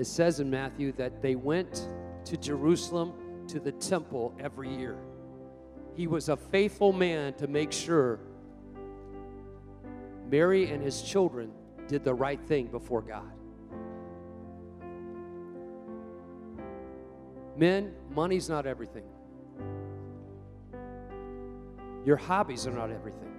it 0.00 0.06
says 0.06 0.40
in 0.40 0.48
Matthew 0.48 0.92
that 0.92 1.20
they 1.20 1.34
went 1.34 1.86
to 2.24 2.38
Jerusalem 2.38 3.12
to 3.48 3.60
the 3.60 3.72
temple 3.72 4.34
every 4.40 4.74
year. 4.74 4.96
He 5.94 6.06
was 6.06 6.30
a 6.30 6.38
faithful 6.38 6.94
man 6.94 7.34
to 7.34 7.46
make 7.46 7.70
sure 7.70 8.18
Mary 10.30 10.70
and 10.70 10.82
his 10.82 11.02
children 11.02 11.52
did 11.86 12.02
the 12.02 12.14
right 12.14 12.40
thing 12.40 12.68
before 12.68 13.02
God. 13.02 13.30
Men, 17.58 17.92
money's 18.08 18.48
not 18.48 18.66
everything. 18.66 19.04
Your 22.06 22.16
hobbies 22.16 22.66
are 22.66 22.72
not 22.72 22.90
everything. 22.90 23.34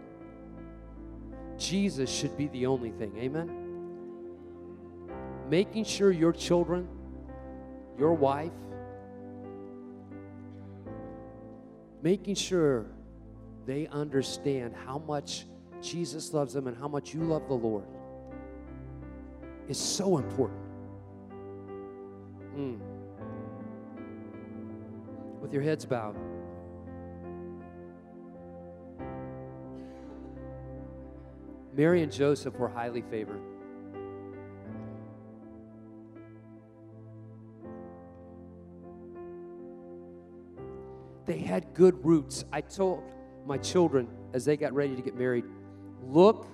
Jesus 1.57 2.07
should 2.07 2.37
be 2.37 2.49
the 2.49 2.67
only 2.67 2.91
thing. 2.91 3.17
Amen? 3.17 3.60
Making 5.51 5.83
sure 5.83 6.13
your 6.13 6.31
children, 6.31 6.87
your 7.99 8.13
wife, 8.13 8.53
making 12.01 12.35
sure 12.35 12.85
they 13.65 13.85
understand 13.87 14.73
how 14.85 14.99
much 14.99 15.45
Jesus 15.81 16.33
loves 16.33 16.53
them 16.53 16.67
and 16.67 16.77
how 16.77 16.87
much 16.87 17.13
you 17.13 17.19
love 17.19 17.49
the 17.49 17.53
Lord 17.53 17.83
is 19.67 19.77
so 19.77 20.19
important. 20.19 20.61
Mm. 22.55 22.79
With 25.41 25.51
your 25.51 25.63
heads 25.63 25.83
bowed. 25.83 26.15
Mary 31.75 32.03
and 32.03 32.11
Joseph 32.11 32.53
were 32.53 32.69
highly 32.69 33.01
favored. 33.01 33.50
Had 41.51 41.73
good 41.73 42.05
roots. 42.05 42.45
I 42.51 42.61
told 42.61 43.03
my 43.45 43.57
children 43.57 44.07
as 44.33 44.45
they 44.45 44.55
got 44.55 44.73
ready 44.73 44.95
to 44.95 45.01
get 45.01 45.15
married 45.15 45.43
look 46.01 46.47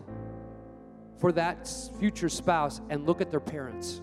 for 1.20 1.32
that 1.32 1.72
future 2.00 2.30
spouse 2.30 2.82
and 2.89 3.06
look 3.06 3.22
at 3.22 3.30
their 3.30 3.39
parents. 3.39 4.02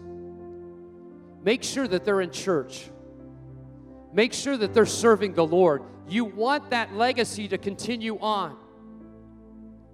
Make 1.42 1.62
sure 1.62 1.86
that 1.86 2.04
they're 2.04 2.20
in 2.20 2.30
church. 2.30 2.90
Make 4.12 4.32
sure 4.32 4.56
that 4.56 4.72
they're 4.72 4.86
serving 4.86 5.34
the 5.34 5.44
Lord. 5.44 5.82
You 6.08 6.24
want 6.24 6.70
that 6.70 6.94
legacy 6.94 7.48
to 7.48 7.58
continue 7.58 8.18
on. 8.20 8.56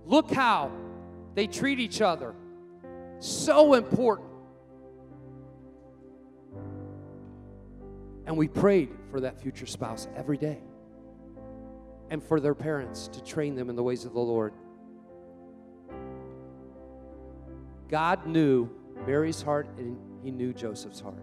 Look 0.04 0.30
how 0.30 0.70
they 1.34 1.46
treat 1.46 1.80
each 1.80 2.00
other. 2.00 2.34
So 3.20 3.74
important. 3.74 4.28
And 8.26 8.36
we 8.36 8.48
prayed 8.48 8.90
for 9.10 9.20
that 9.20 9.40
future 9.40 9.66
spouse 9.66 10.06
every 10.14 10.36
day 10.36 10.60
and 12.10 12.22
for 12.22 12.40
their 12.40 12.54
parents 12.54 13.08
to 13.08 13.22
train 13.22 13.54
them 13.54 13.70
in 13.70 13.76
the 13.76 13.82
ways 13.82 14.04
of 14.04 14.12
the 14.12 14.20
Lord. 14.20 14.52
God 17.88 18.26
knew 18.26 18.68
Mary's 19.06 19.40
heart 19.40 19.68
and 19.78 19.96
he 20.22 20.30
knew 20.30 20.52
Joseph's 20.52 21.00
heart. 21.00 21.22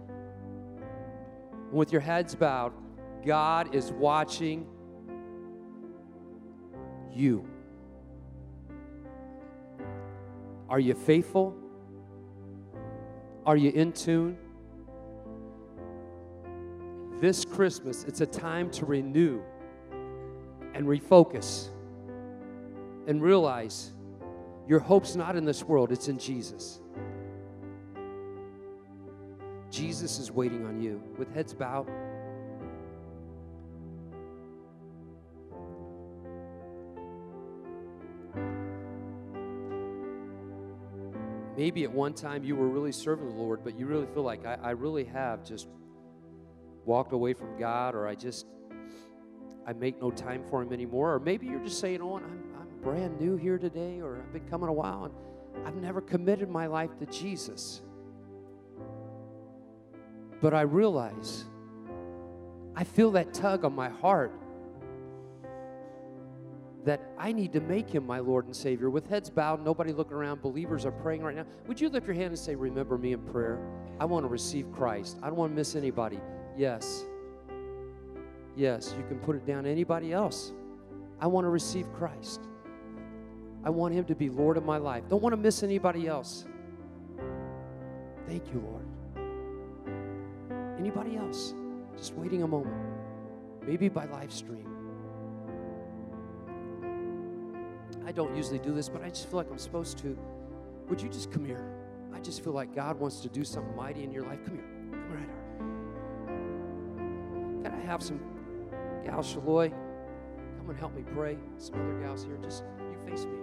And 1.52 1.72
with 1.72 1.92
your 1.92 2.00
heads 2.00 2.34
bowed, 2.34 2.72
God 3.24 3.74
is 3.74 3.92
watching 3.92 4.66
you. 7.12 7.46
Are 10.68 10.80
you 10.80 10.94
faithful? 10.94 11.54
Are 13.46 13.56
you 13.56 13.70
in 13.70 13.92
tune? 13.92 14.36
This 17.20 17.44
Christmas, 17.44 18.04
it's 18.04 18.20
a 18.20 18.26
time 18.26 18.70
to 18.72 18.86
renew 18.86 19.42
and 20.78 20.86
refocus 20.86 21.70
and 23.08 23.20
realize 23.20 23.90
your 24.68 24.78
hope's 24.78 25.16
not 25.16 25.34
in 25.34 25.44
this 25.44 25.64
world, 25.64 25.90
it's 25.90 26.06
in 26.06 26.18
Jesus. 26.20 26.78
Jesus 29.72 30.20
is 30.20 30.30
waiting 30.30 30.64
on 30.66 30.80
you 30.80 31.02
with 31.18 31.34
heads 31.34 31.52
bowed. 31.52 31.88
Maybe 41.56 41.82
at 41.82 41.90
one 41.90 42.14
time 42.14 42.44
you 42.44 42.54
were 42.54 42.68
really 42.68 42.92
serving 42.92 43.28
the 43.28 43.34
Lord, 43.34 43.64
but 43.64 43.76
you 43.76 43.86
really 43.86 44.06
feel 44.06 44.22
like 44.22 44.46
I, 44.46 44.58
I 44.62 44.70
really 44.70 45.04
have 45.06 45.44
just 45.44 45.66
walked 46.84 47.12
away 47.12 47.34
from 47.34 47.58
God, 47.58 47.96
or 47.96 48.06
I 48.06 48.14
just 48.14 48.46
I 49.68 49.74
make 49.74 50.00
no 50.00 50.10
time 50.10 50.42
for 50.48 50.62
Him 50.62 50.72
anymore. 50.72 51.12
Or 51.14 51.20
maybe 51.20 51.46
you're 51.46 51.60
just 51.60 51.78
saying, 51.78 52.00
"Oh, 52.00 52.16
I'm, 52.16 52.24
I'm 52.58 52.68
brand 52.80 53.20
new 53.20 53.36
here 53.36 53.58
today, 53.58 54.00
or 54.00 54.16
I've 54.16 54.32
been 54.32 54.48
coming 54.48 54.70
a 54.70 54.72
while, 54.72 55.04
and 55.04 55.66
I've 55.66 55.76
never 55.76 56.00
committed 56.00 56.48
my 56.48 56.66
life 56.66 56.90
to 57.00 57.06
Jesus." 57.06 57.82
But 60.40 60.54
I 60.54 60.62
realize 60.62 61.44
I 62.74 62.84
feel 62.84 63.10
that 63.10 63.34
tug 63.34 63.66
on 63.66 63.74
my 63.74 63.90
heart 63.90 64.32
that 66.86 67.02
I 67.18 67.32
need 67.32 67.52
to 67.52 67.60
make 67.60 67.90
him 67.90 68.06
my 68.06 68.20
Lord 68.20 68.46
and 68.46 68.56
Savior. 68.56 68.88
With 68.88 69.06
heads 69.06 69.28
bowed, 69.28 69.62
nobody 69.62 69.92
looking 69.92 70.14
around, 70.14 70.40
believers 70.40 70.86
are 70.86 70.92
praying 70.92 71.22
right 71.22 71.36
now. 71.36 71.44
Would 71.66 71.78
you 71.78 71.90
lift 71.90 72.06
your 72.06 72.14
hand 72.14 72.28
and 72.28 72.38
say, 72.38 72.54
Remember 72.54 72.96
me 72.96 73.12
in 73.12 73.20
prayer? 73.20 73.60
I 74.00 74.06
want 74.06 74.24
to 74.24 74.28
receive 74.28 74.72
Christ. 74.72 75.18
I 75.22 75.26
don't 75.26 75.36
want 75.36 75.52
to 75.52 75.56
miss 75.56 75.76
anybody. 75.76 76.20
Yes. 76.56 77.04
Yes, 78.58 78.92
you 78.98 79.04
can 79.06 79.20
put 79.20 79.36
it 79.36 79.46
down. 79.46 79.66
Anybody 79.66 80.12
else? 80.12 80.52
I 81.20 81.28
want 81.28 81.44
to 81.44 81.48
receive 81.48 81.86
Christ. 81.92 82.40
I 83.62 83.70
want 83.70 83.94
him 83.94 84.04
to 84.06 84.16
be 84.16 84.28
Lord 84.30 84.56
of 84.56 84.64
my 84.64 84.78
life. 84.78 85.04
Don't 85.08 85.22
want 85.22 85.32
to 85.32 85.36
miss 85.36 85.62
anybody 85.62 86.08
else. 86.08 86.44
Thank 88.26 88.42
you, 88.52 88.60
Lord. 88.68 88.84
Anybody 90.76 91.16
else? 91.16 91.54
Just 91.96 92.14
waiting 92.14 92.42
a 92.42 92.48
moment. 92.48 92.74
Maybe 93.64 93.88
by 93.88 94.06
live 94.06 94.32
stream. 94.32 94.66
I 98.04 98.10
don't 98.10 98.34
usually 98.36 98.58
do 98.58 98.74
this, 98.74 98.88
but 98.88 99.04
I 99.04 99.08
just 99.10 99.30
feel 99.30 99.36
like 99.36 99.50
I'm 99.52 99.58
supposed 99.58 99.98
to. 99.98 100.18
Would 100.88 101.00
you 101.00 101.08
just 101.08 101.30
come 101.30 101.44
here? 101.44 101.64
I 102.12 102.18
just 102.18 102.42
feel 102.42 102.54
like 102.54 102.74
God 102.74 102.98
wants 102.98 103.20
to 103.20 103.28
do 103.28 103.44
something 103.44 103.76
mighty 103.76 104.02
in 104.02 104.10
your 104.10 104.26
life. 104.26 104.44
Come 104.44 104.54
here. 104.54 104.64
Come 104.90 105.12
right 105.12 105.28
here. 107.62 107.70
Can 107.70 107.80
I 107.80 107.84
have 107.86 108.02
some 108.02 108.18
Gal 109.04 109.20
Shaloy? 109.20 109.70
Come 110.58 110.70
and 110.70 110.78
help 110.78 110.94
me 110.94 111.02
pray. 111.14 111.38
Some 111.56 111.74
other 111.74 112.00
gals 112.00 112.24
here. 112.24 112.38
Just 112.42 112.64
you 112.80 113.10
face 113.10 113.24
me. 113.24 113.38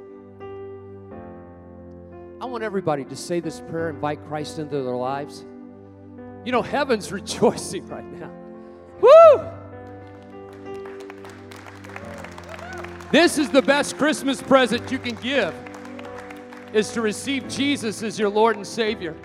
I 2.42 2.46
want 2.46 2.64
everybody 2.64 3.06
to 3.06 3.16
say 3.16 3.40
this 3.40 3.62
prayer, 3.62 3.90
invite 3.90 4.26
Christ 4.28 4.60
into 4.60 4.82
their 4.82 4.96
lives. 4.96 5.46
You 6.44 6.52
know, 6.52 6.62
heaven's 6.62 7.12
rejoicing 7.12 7.86
right 7.88 8.06
now. 8.06 8.32
Woo! 9.02 9.50
This 13.12 13.38
is 13.38 13.50
the 13.50 13.62
best 13.62 13.98
Christmas 13.98 14.42
present 14.42 14.92
you 14.92 15.00
can 15.00 15.16
give 15.16 15.54
is 16.74 16.92
to 16.92 17.02
receive 17.02 17.48
Jesus 17.48 18.04
as 18.04 18.20
your 18.20 18.30
Lord 18.30 18.58
and 18.58 18.68
Savior. 18.68 19.16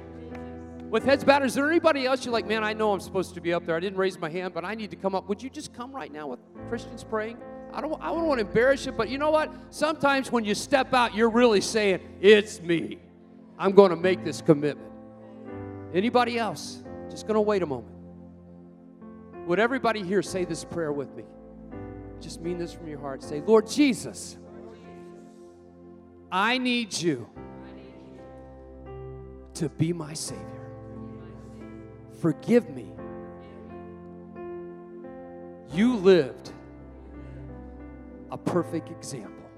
With 0.91 1.05
heads 1.05 1.23
bowed, 1.23 1.45
is 1.45 1.55
there 1.55 1.71
anybody 1.71 2.05
else 2.05 2.25
you're 2.25 2.33
like, 2.33 2.49
man, 2.49 2.65
I 2.65 2.73
know 2.73 2.93
I'm 2.93 2.99
supposed 2.99 3.35
to 3.35 3.41
be 3.41 3.53
up 3.53 3.65
there. 3.65 3.77
I 3.77 3.81
didn't 3.81 3.99
raise 3.99 4.19
my 4.19 4.29
hand, 4.29 4.53
but 4.53 4.65
I 4.65 4.75
need 4.75 4.91
to 4.91 4.97
come 4.97 5.15
up. 5.15 5.29
Would 5.29 5.41
you 5.41 5.49
just 5.49 5.73
come 5.73 5.93
right 5.93 6.13
now 6.13 6.27
with 6.27 6.41
Christians 6.69 7.05
praying? 7.05 7.39
I 7.73 7.81
don't, 7.81 8.03
I 8.03 8.09
don't 8.09 8.27
want 8.27 8.41
to 8.41 8.47
embarrass 8.47 8.87
you, 8.87 8.93
but 8.93 9.09
you 9.09 9.17
know 9.17 9.31
what? 9.31 9.53
Sometimes 9.71 10.33
when 10.33 10.45
you 10.45 10.57
step 10.57 10.93
out, 10.93 11.15
you're 11.15 11.31
really 11.31 11.61
saying, 11.61 12.01
it's 12.21 12.61
me. 12.61 12.99
I'm 13.57 13.71
going 13.71 13.91
to 13.91 13.97
make 13.97 14.25
this 14.25 14.43
commitment. 14.43 14.91
Anybody 15.95 16.39
else? 16.39 16.83
Just 17.09 17.29
going 17.29 17.37
to 17.37 17.41
wait 17.41 17.63
a 17.63 17.67
moment. 17.67 17.95
Would 19.47 19.61
everybody 19.61 20.03
here 20.03 20.23
say 20.23 20.45
this 20.45 20.65
prayer 20.65 20.93
with 20.93 21.15
me? 21.15 21.23
Just 22.21 22.41
mean 22.41 22.59
this 22.59 22.73
from 22.73 22.89
your 22.89 22.99
heart. 22.99 23.23
Say, 23.23 23.41
Lord 23.43 23.69
Jesus, 23.69 24.37
I 26.33 26.59
need 26.59 26.93
you 26.93 27.29
to 29.55 29.69
be 29.69 29.93
my 29.93 30.15
Savior. 30.15 30.60
Forgive 32.21 32.69
me. 32.71 32.93
You 35.73 35.97
lived 35.97 36.53
a 38.31 38.37
perfect 38.37 38.91
example. 38.91 39.49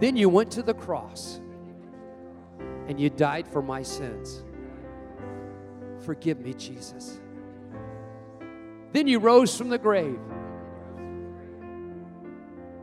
Then 0.00 0.16
you 0.16 0.28
went 0.28 0.50
to 0.52 0.62
the 0.62 0.74
cross 0.74 1.40
and 2.88 2.98
you 2.98 3.10
died 3.10 3.46
for 3.46 3.62
my 3.62 3.82
sins. 3.82 4.42
Forgive 6.00 6.40
me, 6.40 6.54
Jesus. 6.54 7.20
Then 8.92 9.06
you 9.06 9.18
rose 9.18 9.56
from 9.56 9.68
the 9.68 9.78
grave 9.78 10.18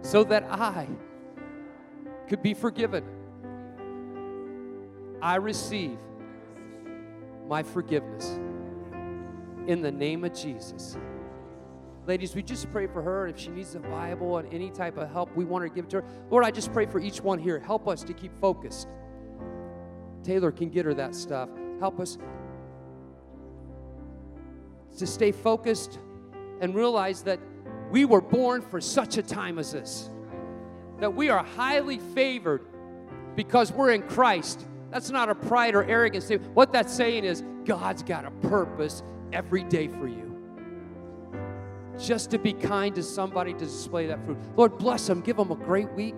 so 0.02 0.24
that 0.24 0.46
I 0.50 0.88
could 2.28 2.42
be 2.42 2.54
forgiven 2.54 3.04
I 5.22 5.36
receive 5.36 5.98
my 7.48 7.64
forgiveness 7.64 8.40
in 9.68 9.82
the 9.82 9.92
name 9.92 10.24
of 10.24 10.34
Jesus. 10.34 10.98
Ladies, 12.06 12.36
we 12.36 12.42
just 12.42 12.72
pray 12.72 12.88
for 12.88 13.02
her. 13.02 13.28
If 13.28 13.38
she 13.38 13.50
needs 13.50 13.76
a 13.76 13.80
Bible 13.80 14.38
and 14.38 14.54
any 14.54 14.70
type 14.70 14.98
of 14.98 15.12
help, 15.12 15.36
we 15.36 15.44
want 15.44 15.64
to 15.64 15.70
give 15.70 15.86
it 15.86 15.90
to 15.92 15.98
her. 15.98 16.08
Lord, 16.30 16.46
I 16.46 16.52
just 16.52 16.72
pray 16.72 16.86
for 16.86 17.00
each 17.00 17.20
one 17.22 17.38
here. 17.38 17.60
Help 17.60 17.88
us 17.88 18.02
to 18.04 18.14
keep 18.14 18.34
focused. 18.40 18.88
Taylor 20.24 20.52
can 20.52 20.70
get 20.70 20.86
her 20.86 20.94
that 20.94 21.16
stuff. 21.16 21.50
Help 21.80 22.00
us 22.00 22.18
to 24.98 25.06
stay 25.06 25.32
focused 25.32 26.00
and 26.62 26.74
realize 26.76 27.24
that 27.24 27.40
we 27.92 28.06
were 28.06 28.22
born 28.22 28.62
for 28.62 28.82
such 28.82 29.18
a 29.18 29.22
time 29.22 29.60
as 29.60 29.74
this. 29.74 30.10
That 31.00 31.14
we 31.14 31.30
are 31.30 31.44
highly 31.44 32.00
favored 32.00 32.66
because 33.36 33.72
we're 33.72 33.92
in 33.92 34.02
Christ. 34.02 34.66
That's 34.92 35.10
not 35.10 35.30
a 35.30 35.36
pride 35.36 35.76
or 35.76 35.84
arrogance. 35.84 36.30
What 36.54 36.72
that's 36.72 36.94
saying 36.94 37.26
is 37.26 37.44
God's 37.66 38.04
got 38.04 38.26
a 38.26 38.32
purpose 38.48 39.04
every 39.34 39.64
day 39.64 39.88
for 39.88 40.08
you. 40.08 40.24
Just 42.00 42.32
to 42.32 42.38
be 42.38 42.54
kind 42.54 42.94
to 42.96 43.04
somebody 43.04 43.54
to 43.54 43.60
display 43.60 44.08
that 44.08 44.24
fruit. 44.24 44.38
Lord, 44.56 44.78
bless 44.78 45.08
them, 45.08 45.22
give 45.22 45.38
them 45.38 45.52
a 45.52 45.56
great 45.56 45.92
week, 45.94 46.16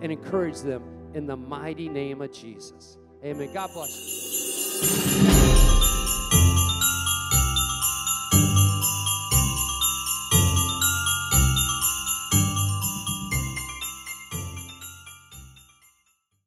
and 0.00 0.10
encourage 0.10 0.60
them 0.60 0.82
in 1.14 1.26
the 1.26 1.36
mighty 1.36 1.88
name 1.88 2.20
of 2.20 2.32
Jesus. 2.32 2.98
Amen. 3.24 3.52
God 3.54 3.70
bless 3.72 5.26
you. 5.26 5.31